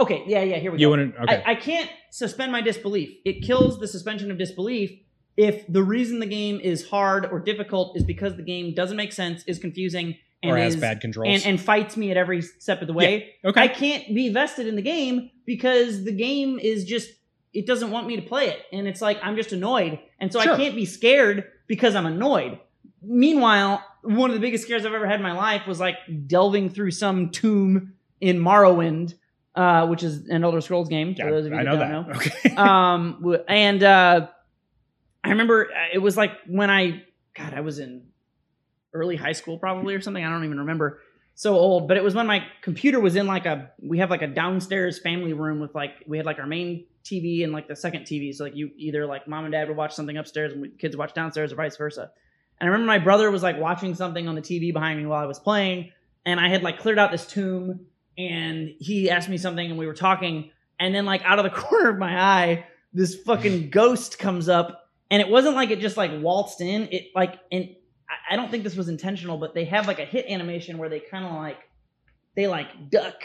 [0.00, 0.90] Okay, yeah, yeah, here we You go.
[0.90, 1.14] wouldn't.
[1.16, 1.42] Okay.
[1.44, 3.10] I, I can't suspend my disbelief.
[3.24, 4.92] It kills the suspension of disbelief
[5.36, 9.12] if the reason the game is hard or difficult is because the game doesn't make
[9.12, 11.28] sense, is confusing, and or has is bad controls.
[11.34, 13.34] and, and fights me at every step of the way.
[13.44, 13.60] okay.
[13.60, 17.10] I can't be vested in the game because the game is just
[17.52, 20.40] it doesn't want me to play it and it's like I'm just annoyed and so
[20.40, 20.52] Sure.
[20.52, 22.58] I can't be scared because I'm annoyed.
[23.02, 25.96] Meanwhile, one of the biggest scares I've ever had in my life was like
[26.26, 29.14] delving through some tomb in Morrowind,
[29.58, 31.14] uh, which is an Elder Scrolls game.
[31.14, 32.08] For Yeah, those of you I know don't that.
[32.08, 32.54] know Okay.
[32.56, 34.28] um and uh
[35.24, 37.02] i remember uh, it was like when i
[37.34, 38.04] god i was in
[38.94, 41.00] early high school probably or something i don't even remember
[41.34, 44.22] so old but it was when my computer was in like a we have like
[44.22, 47.76] a downstairs family room with like we had like our main tv and like the
[47.76, 50.62] second tv so like you either like mom and dad would watch something upstairs and
[50.62, 52.10] we, kids watch downstairs or vice versa
[52.60, 55.22] and i remember my brother was like watching something on the tv behind me while
[55.22, 55.90] i was playing
[56.24, 57.80] and i had like cleared out this tomb
[58.18, 60.50] and he asked me something, and we were talking,
[60.80, 64.90] and then like out of the corner of my eye, this fucking ghost comes up,
[65.10, 66.88] and it wasn't like it just like waltzed in.
[66.90, 67.68] It like and
[68.30, 71.00] I- don't think this was intentional, but they have like a hit animation where they
[71.00, 71.58] kind of like
[72.34, 73.22] they like duck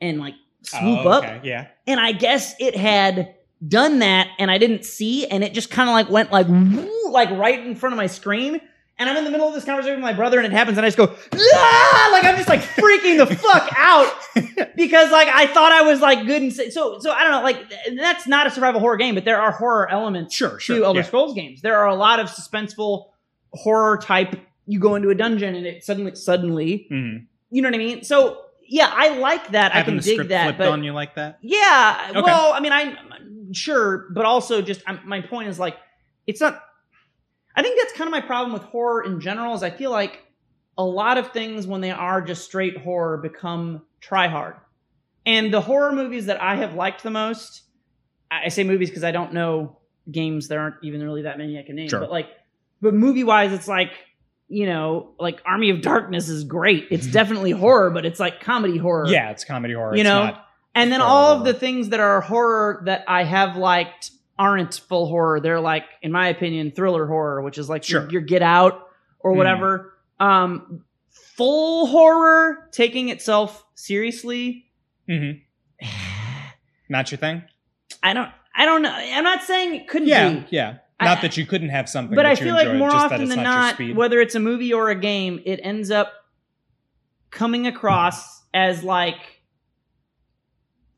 [0.00, 1.68] and like swoop Oh, up, Yeah.
[1.86, 3.34] and I guess it had
[3.66, 7.10] done that, and I didn't see, and it just kind of like went like woo,
[7.10, 8.60] like right in front of my screen.
[9.00, 10.84] And I'm in the middle of this conversation with my brother, and it happens, and
[10.84, 12.08] I just go, ah!
[12.12, 14.12] like I'm just like freaking the fuck out
[14.76, 17.42] because like I thought I was like good and sa- so so I don't know,
[17.42, 20.60] like th- that's not a survival horror game, but there are horror elements Sure, to
[20.60, 20.84] sure.
[20.84, 21.06] Elder yeah.
[21.06, 21.62] Scrolls games.
[21.62, 23.06] There are a lot of suspenseful
[23.54, 24.38] horror type.
[24.66, 27.24] You go into a dungeon, and it suddenly suddenly, Mhm.
[27.50, 28.04] you know what I mean?
[28.04, 29.74] So yeah, I like that.
[29.74, 31.38] I can dig that, flipped but on you like that.
[31.40, 32.08] yeah.
[32.10, 32.20] Okay.
[32.20, 35.76] Well, I mean, I'm I'm sure, but also just I'm, my point is like,
[36.26, 36.62] it's not.
[37.60, 39.54] I think that's kind of my problem with horror in general.
[39.54, 40.24] Is I feel like
[40.78, 44.56] a lot of things when they are just straight horror become try hard,
[45.26, 47.64] and the horror movies that I have liked the most.
[48.30, 49.76] I say movies because I don't know
[50.10, 50.48] games.
[50.48, 51.90] There aren't even really that many I can name.
[51.90, 52.00] Sure.
[52.00, 52.28] But like,
[52.80, 53.92] but movie wise, it's like
[54.48, 56.88] you know, like Army of Darkness is great.
[56.90, 57.12] It's mm-hmm.
[57.12, 59.06] definitely horror, but it's like comedy horror.
[59.06, 59.94] Yeah, it's comedy horror.
[59.94, 60.34] You know,
[60.74, 64.74] And then horror all of the things that are horror that I have liked aren't
[64.74, 65.38] full horror.
[65.38, 68.10] They're like, in my opinion, thriller horror, which is like your, Sure.
[68.10, 68.88] your Get Out
[69.18, 69.36] or Mm.
[69.36, 69.92] whatever.
[70.18, 74.66] Um, full horror, taking itself seriously.
[75.08, 75.86] Mm-hmm.
[76.88, 77.42] not your thing.
[78.02, 78.30] I don't.
[78.54, 78.90] I don't know.
[78.92, 80.78] I'm not saying it couldn't Yeah, be, yeah.
[80.98, 83.28] I- Not that you couldn't have something, but that I you feel like more often
[83.28, 86.12] than not, not, whether it's a movie or a game, it ends up
[87.30, 89.39] coming across as like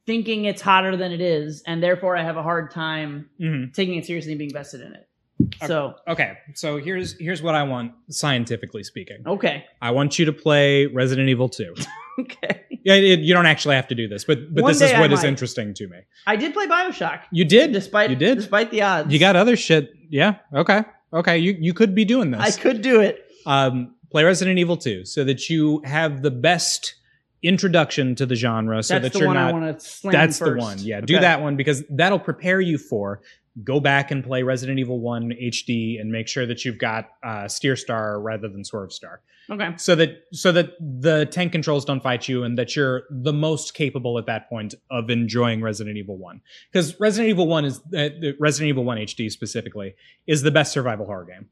[0.07, 3.72] thinking it's hotter than it is, and therefore I have a hard time Mhm.
[3.72, 5.09] taking it seriously and being vested in it.
[5.57, 5.66] Okay.
[5.66, 9.18] So Okay, so here's here's what I want, scientifically speaking.
[9.26, 11.74] okay, I want you to play Resident Evil 2.
[12.20, 12.62] okay.
[12.84, 15.12] Yeah, it, you don't actually have to do this, but but One this is what
[15.12, 15.98] is interesting to me.
[16.26, 18.36] I did play Bioshock, You did, despite you did.
[18.38, 19.12] despite the odds.
[19.12, 19.92] you got other shit.
[20.11, 20.82] Yeah, okay,
[21.12, 21.38] okay.
[21.38, 22.40] You you could be doing this.
[22.40, 23.24] I could do it.
[23.46, 26.94] um, play Resident Evil 2 so that you have the best
[27.43, 29.61] introduction to the genre, so That's that the you're the one I not.
[29.61, 30.12] want to slam.
[30.12, 30.78] That's the one.
[30.80, 31.20] Yeah, do Okay.
[31.22, 33.20] that one because that'll prepare you for
[33.64, 37.47] go back and play Resident Evil 1 HD and make sure that you've got uh,
[37.47, 39.20] Steer Star rather than Swerve Star.
[39.51, 39.70] Okay.
[39.76, 43.74] so that so that the tank controls don't fight you and that you're the most
[43.74, 46.40] capable at that point of enjoying Resident Evil 1
[46.72, 50.72] because Resident Evil 1 is uh, the- Resident Evil 1 HD specifically is the best
[50.72, 51.49] survival horror game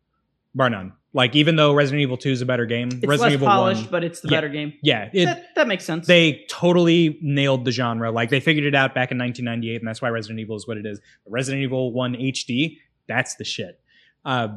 [0.54, 3.32] bar none like even though Resident Evil 2 is a better game It's Resident less
[3.32, 4.36] Evil polished, 1 but it's the Yeah.
[4.36, 4.72] better game.
[4.82, 6.06] yeah it that, that makes sense.
[6.06, 10.00] they totally nailed the genre like they figured it out back in 1998 and that's
[10.00, 13.80] why Resident Evil is what it is but Resident Evil 1 HD that's the shit
[14.24, 14.48] uh,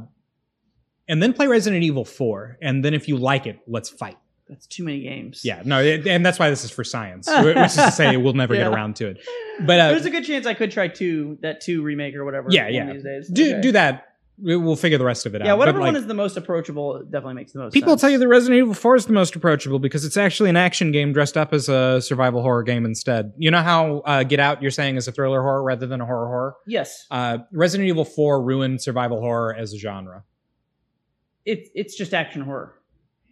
[1.07, 4.67] and then play Resident Evil 4 and then if you like it let's fight That's
[4.67, 5.41] too many games.
[5.43, 8.33] yeah, no, it, and that's why this is for science, which is to say we'll
[8.33, 9.17] never get around to it.
[9.65, 12.49] But uh, There's a good chance I could try two, that two remake or whatever.
[12.51, 12.89] Yeah, yeah.
[12.89, 13.27] of These days.
[13.29, 13.61] do Okay.
[13.61, 14.12] do that.
[14.41, 15.45] We- We'll figure the rest of it out.
[15.45, 18.01] Yeah, whatever But, like, one is the most approachable definitely makes the most People sense.
[18.01, 20.91] tell you that Resident Evil 4 is the most approachable because it's actually an action
[20.91, 23.31] game dressed up as a survival horror game instead.
[23.37, 26.05] You know how uh, Get Out you're saying is a thriller horror rather than a
[26.05, 26.55] horror horror?
[26.65, 27.05] Yes.
[27.11, 30.23] Uh, Resident Evil 4 ruined survival horror as a genre.
[31.45, 32.73] It's it's just action horror.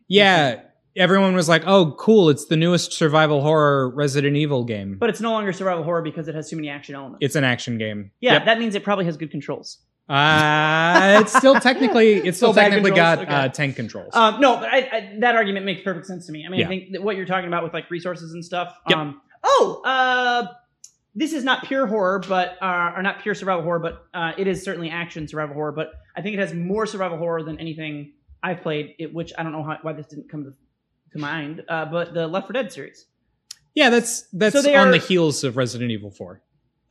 [0.08, 0.62] Yeah,
[0.98, 2.30] everyone was like, "Oh, cool!
[2.30, 6.28] It's the newest survival horror Resident Evil game." But it's no longer survival horror because
[6.28, 7.20] it has too many action elements.
[7.22, 8.12] it's an action game.
[8.20, 8.46] yeah, Yep.
[8.46, 9.80] that means it probably has good controls.
[10.12, 13.32] Uh, it's still technically it's still Still technically got Okay.
[13.34, 14.14] uh, tank controls.
[14.16, 16.46] Um, no, but I, I, that argument makes perfect sense to me.
[16.46, 16.66] I mean, Yeah.
[16.66, 18.76] I think that what you're talking about with like resources and stuff.
[18.90, 18.98] Yep.
[18.98, 20.48] Um, oh, uh,
[21.16, 24.48] this is not pure horror, but uh, or not pure survival horror, but uh, it
[24.48, 25.72] is certainly action survival horror.
[25.72, 28.96] But I think it has more survival horror than anything I've played.
[29.00, 30.54] It, which I don't know how, why this didn't come to,
[31.14, 31.64] to mind.
[31.70, 33.06] Uh, but the Left 4 Dead series.
[33.76, 36.42] yeah, that's that's So on are- the heels of Resident Evil 4.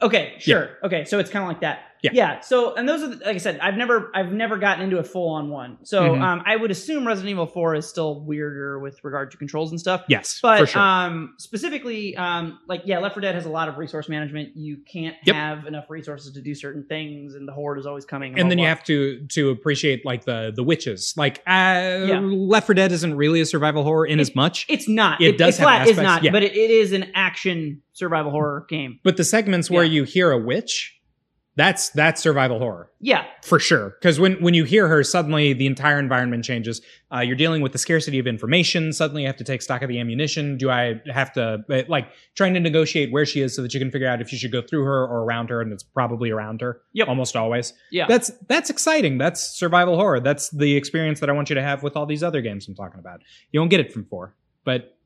[0.02, 0.70] Okay, sure.
[0.84, 1.80] Okay, so it's kind of like that.
[2.02, 2.12] Yeah.
[2.14, 2.40] Yeah.
[2.40, 5.04] So, and those are the, like I said, I've never, I've never gotten into a
[5.04, 5.76] full on one.
[5.82, 6.22] So, Mhm.
[6.22, 9.78] um, I would assume Resident Evil Four is still weirder with regard to controls and
[9.78, 10.04] stuff.
[10.08, 10.80] Yes, But sure.
[10.80, 14.56] um, specifically, um, like yeah, Left 4 Dead has a lot of resource management.
[14.56, 15.36] You can't Yep.
[15.36, 18.38] have enough resources to do certain things, and the horde is always coming.
[18.40, 21.12] and then you have to to appreciate like the the witches.
[21.18, 22.20] Like uh, Yeah.
[22.22, 25.20] Left 4 Dead isn't really a survival horror in as much, It's not.
[25.20, 26.30] It does it's have flat is aspects, not, yeah.
[26.30, 28.98] but it, it is an action survival horror game.
[29.04, 29.92] but the segments where Yeah.
[29.96, 30.96] you hear a witch,
[31.56, 32.90] that's that's survival horror.
[33.00, 36.80] Yeah, for sure because when when you hear her suddenly the entire environment changes
[37.14, 39.88] uh, you're dealing with the scarcity of information suddenly you have to take stock of
[39.88, 43.62] the ammunition do i have to uh, like trying to negotiate where she is so
[43.62, 45.72] that you can figure out if you should go through her or around her and
[45.72, 47.08] it's probably around her Yep.
[47.08, 48.06] almost always yeah.
[48.06, 51.82] that's that's exciting that's survival horror that's the experience that i want you to have
[51.82, 53.20] with all these other games i'm talking about
[53.50, 54.96] you won't get it from four but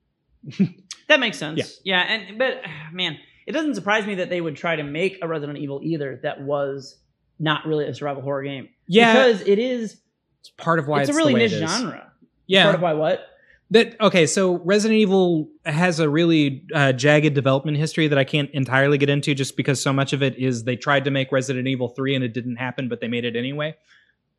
[1.09, 1.81] That makes sense.
[1.85, 1.97] Yeah.
[1.97, 5.29] Yeah, and but man, it doesn't surprise me that they would try to make a
[5.29, 6.97] Resident Evil either that was
[7.39, 8.69] not really a survival horror game.
[8.87, 10.01] Yeah, because it is.
[10.41, 12.11] it's part of why it's it's, a really niche genre.
[12.47, 13.27] Yeah, Part of why what?
[13.71, 18.51] that okay so resident evil has a really uh, jagged development history that i can't
[18.51, 21.67] entirely get into just because so much of it is they tried to make resident
[21.67, 23.75] evil 3 and it didn't happen but they made it anyway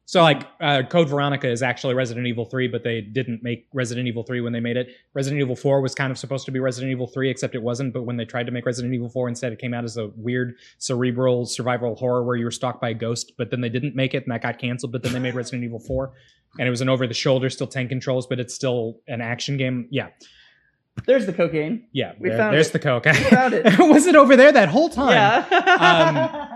[0.07, 4.07] so like uh, code veronica is actually resident evil 3 but they didn't make resident
[4.07, 6.59] evil 3 when they made it resident evil 4 was kind of supposed to be
[6.59, 9.27] resident evil 3 except it wasn't but when they tried to make resident evil 4
[9.29, 12.89] instead it came out as a weird cerebral survival horror where you were stalked by
[12.89, 15.19] a ghost but then they didn't make it and that got canceled but then they
[15.19, 16.13] made resident evil 4
[16.59, 19.57] and it was an over the shoulder still tank controls but it's still an action
[19.57, 20.09] game yeah
[21.07, 21.87] There's the cocaine.
[21.91, 22.73] yeah, We there- found there's it.
[22.73, 23.05] the coke.
[23.05, 23.65] We found it.
[23.79, 25.11] was it over there that whole time?
[25.11, 26.51] Yeah.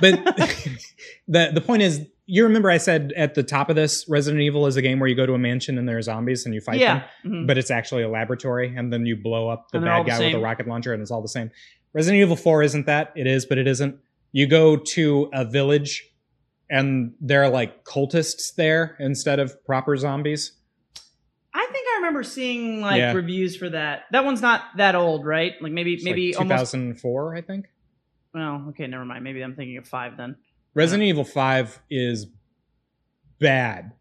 [0.00, 0.24] But
[1.28, 4.66] the the point is, you remember I said at the top of this, Resident Evil
[4.66, 6.60] is a game where you go to a mansion and there are zombies and you
[6.60, 7.04] fight yeah.
[7.22, 7.46] them, Mhm.
[7.46, 10.18] but it's actually a laboratory and then you blow up the And bad the guy
[10.18, 11.50] with a rocket launcher and it's all the same.
[11.92, 13.12] Resident Evil 4 isn't that.
[13.16, 13.96] It is, but it isn't.
[14.32, 16.04] You go to a village
[16.68, 20.52] and there are like cultists there instead of proper zombies.
[21.54, 23.12] I think I remember seeing like Yeah.
[23.12, 24.02] reviews for that.
[24.12, 25.52] That one's not that old, right?
[25.60, 26.72] Like maybe It's maybe like almost.
[26.72, 27.66] 2004, I think.
[28.34, 29.24] Well, okay, never mind.
[29.24, 30.36] Maybe I'm thinking of five then.
[30.76, 32.26] Resident Evil 5 is
[33.40, 33.92] bad.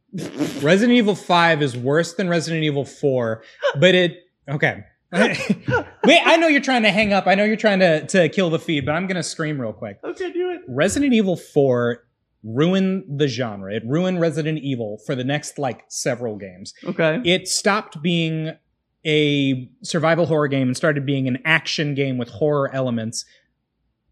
[0.62, 3.42] Resident Evil 5 is worse than Resident Evil 4,
[3.80, 4.18] but it
[4.50, 4.84] okay.
[5.14, 7.28] Wait, I know you're trying to hang up.
[7.28, 10.00] I know you're trying to, to kill the feed, but I'm gonna scream real quick.
[10.04, 10.62] okay, do it.
[10.68, 12.04] Resident Evil 4
[12.44, 13.74] ruined the genre.
[13.74, 16.74] It ruined Resident Evil for the next like several games.
[16.84, 17.22] Okay.
[17.24, 18.52] It stopped being
[19.06, 23.24] a survival horror game and started being an action game with horror elements.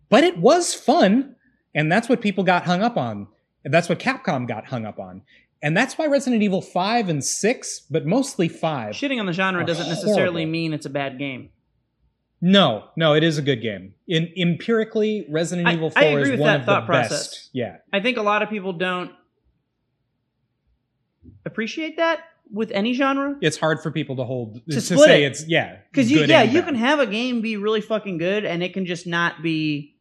[0.09, 1.35] But it was fun,
[1.75, 3.27] and that's what people got hung up on.
[3.65, 5.21] And that's what Capcom got hung up on.
[5.61, 8.93] And that's why Resident Evil 5 and 6, but mostly 5.
[8.95, 10.51] Shitting on the genre doesn't necessarily horrible.
[10.51, 11.49] mean it's a bad game.
[12.41, 13.93] No, no, it is a good game.
[14.05, 16.85] In empirically, Resident I- Evil 4 I agree is with one that of thought the
[16.87, 17.09] process.
[17.29, 17.49] best.
[17.53, 17.77] Yeah.
[17.93, 19.11] I think a lot of people don't
[21.45, 22.19] appreciate that
[22.51, 23.37] with any genre.
[23.41, 25.27] It's hard for people to hold to, split say it.
[25.27, 25.77] it's yeah.
[25.91, 28.85] Because you, yeah, you can have a game be really fucking good, and it can
[28.85, 29.95] just not be.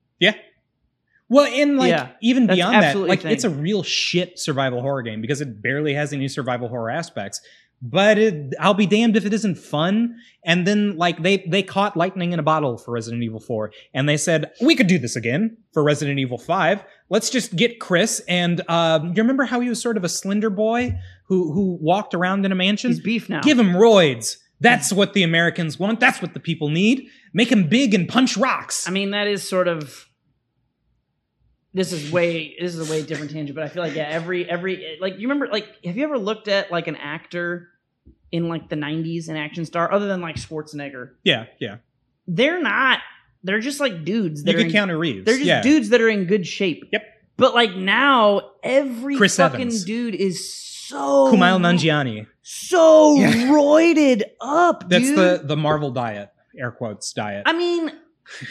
[1.32, 5.22] Well, and like Yeah, even beyond that, like it's a real shit survival horror game
[5.22, 7.40] because it barely has any survival horror aspects.
[7.80, 10.16] But it, I'll be damned if it isn't fun.
[10.44, 14.06] And then like they they caught lightning in a bottle for Resident Evil 4, and
[14.06, 16.84] they said we could do this again for Resident Evil 5.
[17.08, 20.50] Let's just get Chris and um, you remember how he was sort of a slender
[20.50, 22.90] boy who who walked around in a mansion.
[22.90, 23.40] He's beef now.
[23.40, 24.36] Give him roids.
[24.60, 25.98] That's what the Americans want.
[25.98, 27.08] That's what the people need.
[27.32, 28.86] Make him big and punch rocks.
[28.86, 30.08] I mean, that is sort of.
[31.74, 32.54] This is way.
[32.60, 35.22] This is a way different tangent, but I feel like yeah, every every like you
[35.28, 37.68] remember like have you ever looked at like an actor
[38.30, 41.12] in like the '90s, an action star, other than like Schwarzenegger?
[41.24, 41.76] yeah, yeah.
[42.28, 43.00] They're not.
[43.42, 44.44] They're just like dudes.
[44.44, 45.24] That You could in- counter Reeves.
[45.24, 45.62] They're just yeah.
[45.62, 46.84] dudes that are in good shape.
[46.92, 47.02] Yep.
[47.36, 49.84] But like now, every Chris fucking Evans.
[49.84, 52.26] dude is so Kumail Nanjiani.
[52.42, 53.32] so Yeah.
[53.48, 54.88] roided up.
[54.88, 55.16] That's dude.
[55.18, 57.42] the the Marvel diet, air quotes diet.
[57.46, 57.90] I mean,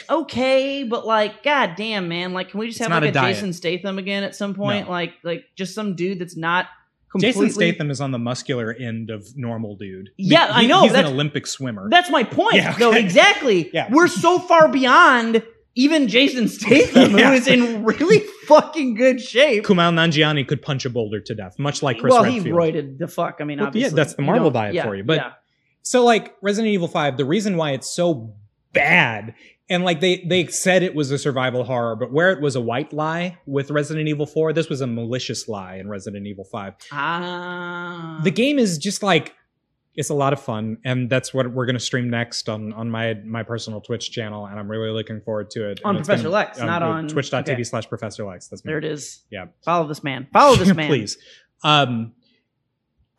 [0.10, 3.22] okay, but like, god damn, man, like, can we just have like a a.
[3.22, 4.86] Jason Statham again at some point?
[4.86, 4.92] No.
[4.92, 6.68] Like, like just some dude that's not
[7.12, 7.48] completely.
[7.48, 10.10] Jason Statham is on the muscular end of normal dude.
[10.18, 11.90] Yeah, I know, He's an Olympic swimmer.
[11.90, 12.56] That's my point.
[12.56, 12.90] Yeah, though.
[12.90, 13.04] okay.
[13.04, 13.70] exactly.
[13.74, 13.88] Yeah.
[13.92, 15.44] we're so far beyond
[15.76, 17.30] even Jason Statham, Yeah.
[17.30, 19.64] who is in really fucking good shape.
[19.64, 22.46] Kumail Nanjiani could punch a boulder to death, much like Chris well, Redfield.
[22.46, 23.38] he roided the fuck.
[23.40, 25.38] I mean, Well, yeah, that's the You Marvel diet yeah, for you, but-.
[25.84, 28.36] So like Resident Evil 5, the reason why it's so
[28.74, 29.34] bad
[29.72, 32.62] and like they they said it was a survival horror, but where it was a
[32.62, 36.76] white lie with Resident Evil 4, this was a malicious lie in Resident Evil 5.
[36.92, 39.34] ah, the game is just like
[39.96, 42.90] it's a lot of fun and that's what we're going to stream next on on
[42.90, 46.24] my my personal twitch channel and i'm really looking forward to it On And Professor
[46.30, 47.64] gonna- Lex, not on- twitch.tv okay.
[47.66, 49.24] slash professor lex that's me there it is.
[49.30, 49.48] Yeah.
[49.66, 50.28] follow this man.
[50.32, 50.88] Follow this man.
[50.88, 51.18] please
[51.66, 52.14] um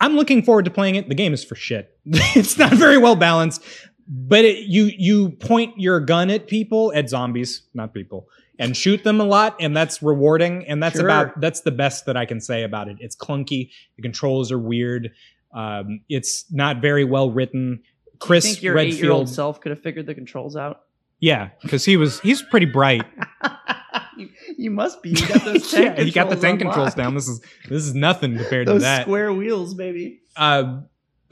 [0.00, 3.16] i'm looking forward to playing it the game is for shit it's not very well
[3.16, 3.62] balanced
[4.09, 8.26] but it, you you point your gun at people at zombies not people
[8.59, 11.05] and shoot them a lot and that's rewarding and that's Sure.
[11.09, 14.59] about that's the best that i can say about it it's clunky the controls are
[14.59, 15.11] weird
[15.55, 17.82] um, it's not very well written
[18.18, 20.82] chris think your eight-year-old redfield self could have figured the controls out?
[21.20, 23.05] yeah because he was he's pretty bright
[24.16, 25.11] you, you must be.
[25.11, 27.84] You got those tank yeah, he got the tank on controls down this is this
[27.84, 30.20] is nothing compared to that square wheels, baby.
[30.36, 30.80] Uh,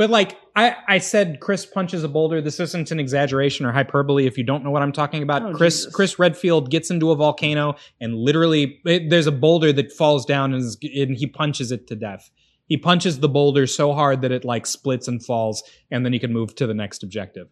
[0.01, 2.41] but like I, I said, Chris punches a boulder.
[2.41, 4.27] This isn't an exaggeration or hyperbole.
[4.27, 5.95] If you don't know what I'm talking about, Oh, Chris Jesus.
[5.95, 10.55] Chris Redfield gets into a volcano and literally it, there's a boulder that falls down
[10.55, 12.31] and, is, and he punches it to death.
[12.65, 16.19] He punches the boulder so hard that it like splits and falls, and then he
[16.19, 17.49] can move to the next objective.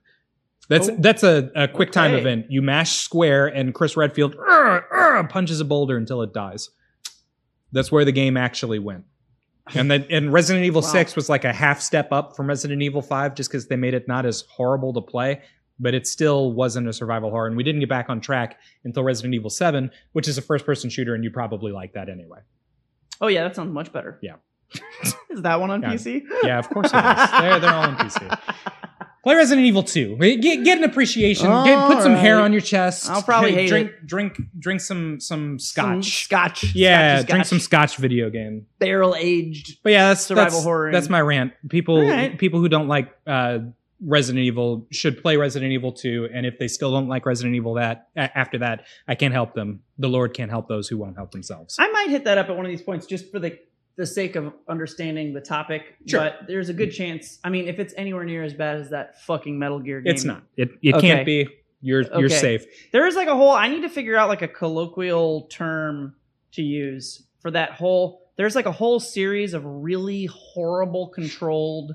[0.70, 0.96] That's Oh.
[0.98, 2.20] that's a, a quick time Okay.
[2.22, 2.46] event.
[2.48, 6.70] You mash square, and Chris Redfield "Arr, arr," punches a boulder until it dies.
[7.72, 9.04] That's where the game actually went.
[9.74, 10.88] And then and Resident Evil Wow.
[10.88, 13.94] 6 was like a half step up from Resident Evil 5 just because they made
[13.94, 15.42] it not as horrible to play,
[15.78, 17.46] but it still wasn't a survival horror.
[17.46, 20.64] And we didn't get back on track until Resident Evil 7, which is a first
[20.66, 22.38] person shooter, and you probably like that anyway.
[23.20, 24.18] Oh yeah, that sounds much better.
[24.22, 24.36] Yeah.
[25.30, 25.92] is that one on Yeah.
[25.94, 26.22] PC?
[26.44, 27.30] Yeah, of course it is.
[27.40, 28.38] they're, they're all on PC.
[29.24, 30.16] Play Resident Evil 2.
[30.16, 31.46] Get, get an appreciation.
[31.64, 33.10] Get, put some hair on your chest.
[33.10, 36.24] I'll probably hate drink drink drink some some Some scotch.
[36.24, 36.74] Scotch.
[36.74, 37.90] yeah, Scotchy drink some scotch.
[37.90, 38.66] scotch video game.
[38.78, 39.78] barrel aged.
[39.82, 41.52] But yeah, that's Survival that's, horror That's my rant.
[41.68, 43.58] People people who don't like uh,
[44.00, 47.74] Resident Evil should play Resident Evil 2, and if they still don't like Resident Evil
[47.74, 49.80] that a- after that, I can't help them.
[49.98, 51.74] The Lord can't help those who won't help themselves.
[51.80, 53.58] I might hit that up at one of these points just for the
[53.98, 55.82] the sake of understanding the topic.
[56.06, 56.20] Sure.
[56.20, 57.38] But there's a good chance.
[57.44, 60.24] I mean, if it's anywhere near as bad as that fucking Metal Gear game, it's
[60.24, 60.44] not.
[60.56, 61.08] It it Okay.
[61.08, 61.48] can't be.
[61.82, 62.28] You're you're Okay.
[62.28, 62.64] safe.
[62.92, 63.50] There is like a whole.
[63.50, 66.14] I need to figure out like a colloquial term
[66.52, 68.30] to use for that whole.
[68.36, 71.94] There's like a whole series of really horrible controlled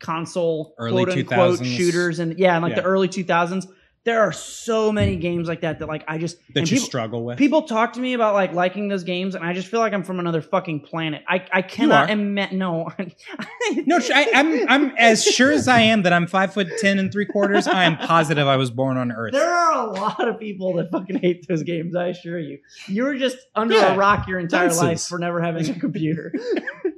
[0.00, 1.64] console Early quote unquote 2000s.
[1.76, 2.80] shooters and yeah, in like Yeah.
[2.82, 3.66] the early 2000s.
[4.08, 7.24] There are so many games like that that like I just That you people, struggle
[7.26, 7.36] with.
[7.36, 10.02] people talk to me about like liking those games and I just feel like I'm
[10.02, 11.22] from another fucking planet.
[11.28, 12.56] I I cannot imagine.
[12.56, 12.88] No,
[13.84, 17.12] No, I, I'm I'm as sure as I am that I'm five foot ten and
[17.12, 17.66] three quarters.
[17.66, 19.34] I am positive I was born on Earth.
[19.34, 21.94] There are a lot of people that fucking hate those games.
[21.94, 22.60] I assure you.
[22.86, 26.32] You were just under Yeah, a rock your entire life for never having a computer.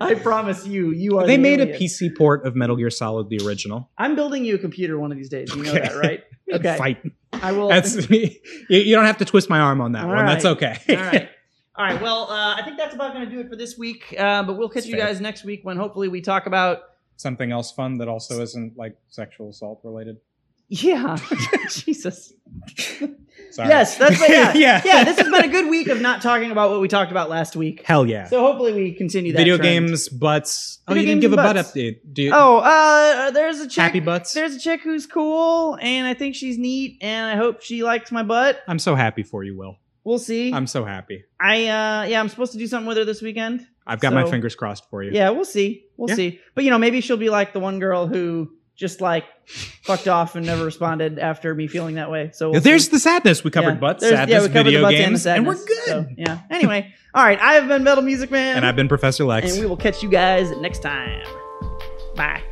[0.00, 1.26] I promise you, you are.
[1.26, 1.66] They the made a.
[1.78, 3.90] PC port of Metal Gear Solid, the original.
[3.98, 5.54] I'm building you a computer one of these days.
[5.54, 5.80] You know Okay.
[5.80, 6.24] that, right?
[6.52, 6.76] Okay.
[6.76, 7.02] Fight.
[7.32, 7.68] I will.
[7.68, 8.30] That's you,
[8.68, 10.26] you don't have to twist my arm on that All one.
[10.26, 10.78] That's okay.
[10.90, 11.28] All right.
[11.76, 12.00] All right.
[12.00, 14.14] Well, uh, I think that's about going to do it for this week.
[14.16, 15.06] Uh, but we'll catch That's you fair.
[15.08, 16.82] guys next week when hopefully we talk about.
[17.16, 20.18] Something else fun that also isn't like sexual assault related.
[20.68, 21.16] Yeah.
[21.68, 22.32] Jesus.
[23.56, 23.70] Sorry.
[23.70, 23.96] Yes.
[23.96, 24.52] That's yeah.
[24.54, 24.82] yeah.
[24.84, 25.04] yeah.
[25.04, 27.56] This has been a good week of not talking about what we talked about last
[27.56, 27.82] week.
[27.86, 28.26] Hell yeah.
[28.28, 29.38] So hopefully we continue that.
[29.38, 29.86] Video trend.
[29.88, 30.78] games, butts.
[30.86, 32.00] Oh, Video you didn't give a butt update.
[32.12, 33.82] Do you, Oh, uh, there's a chick.
[33.82, 34.34] happy butts.
[34.34, 38.12] There's a chick who's cool, and I think she's neat, and I hope she likes
[38.12, 38.60] my butt.
[38.68, 39.76] I'm so happy for you, Will.
[40.04, 40.52] We'll see.
[40.52, 41.24] I'm so happy.
[41.40, 43.66] I uh, yeah, I'm supposed to do something with her this weekend.
[43.86, 45.12] I've got my fingers crossed for you.
[45.12, 45.84] Yeah, we'll see.
[45.96, 46.14] We'll Yeah.
[46.16, 46.40] see.
[46.54, 50.36] But you know, maybe she'll be like the one girl who just like fucked off
[50.36, 52.30] and never responded after me feeling that way.
[52.32, 52.90] So we'll There's see.
[52.92, 53.42] the sadness.
[53.42, 53.80] We covered Yeah.
[53.80, 56.08] butts, sadness, yeah, we covered video the butts games, and, the sadness, and we're good.
[56.08, 56.40] So, yeah.
[56.50, 57.40] Anyway, all right.
[57.40, 59.52] I have been Metal Music Man, and I've been Professor Lex.
[59.52, 61.22] and we will catch you guys next time.
[62.16, 62.42] Bye.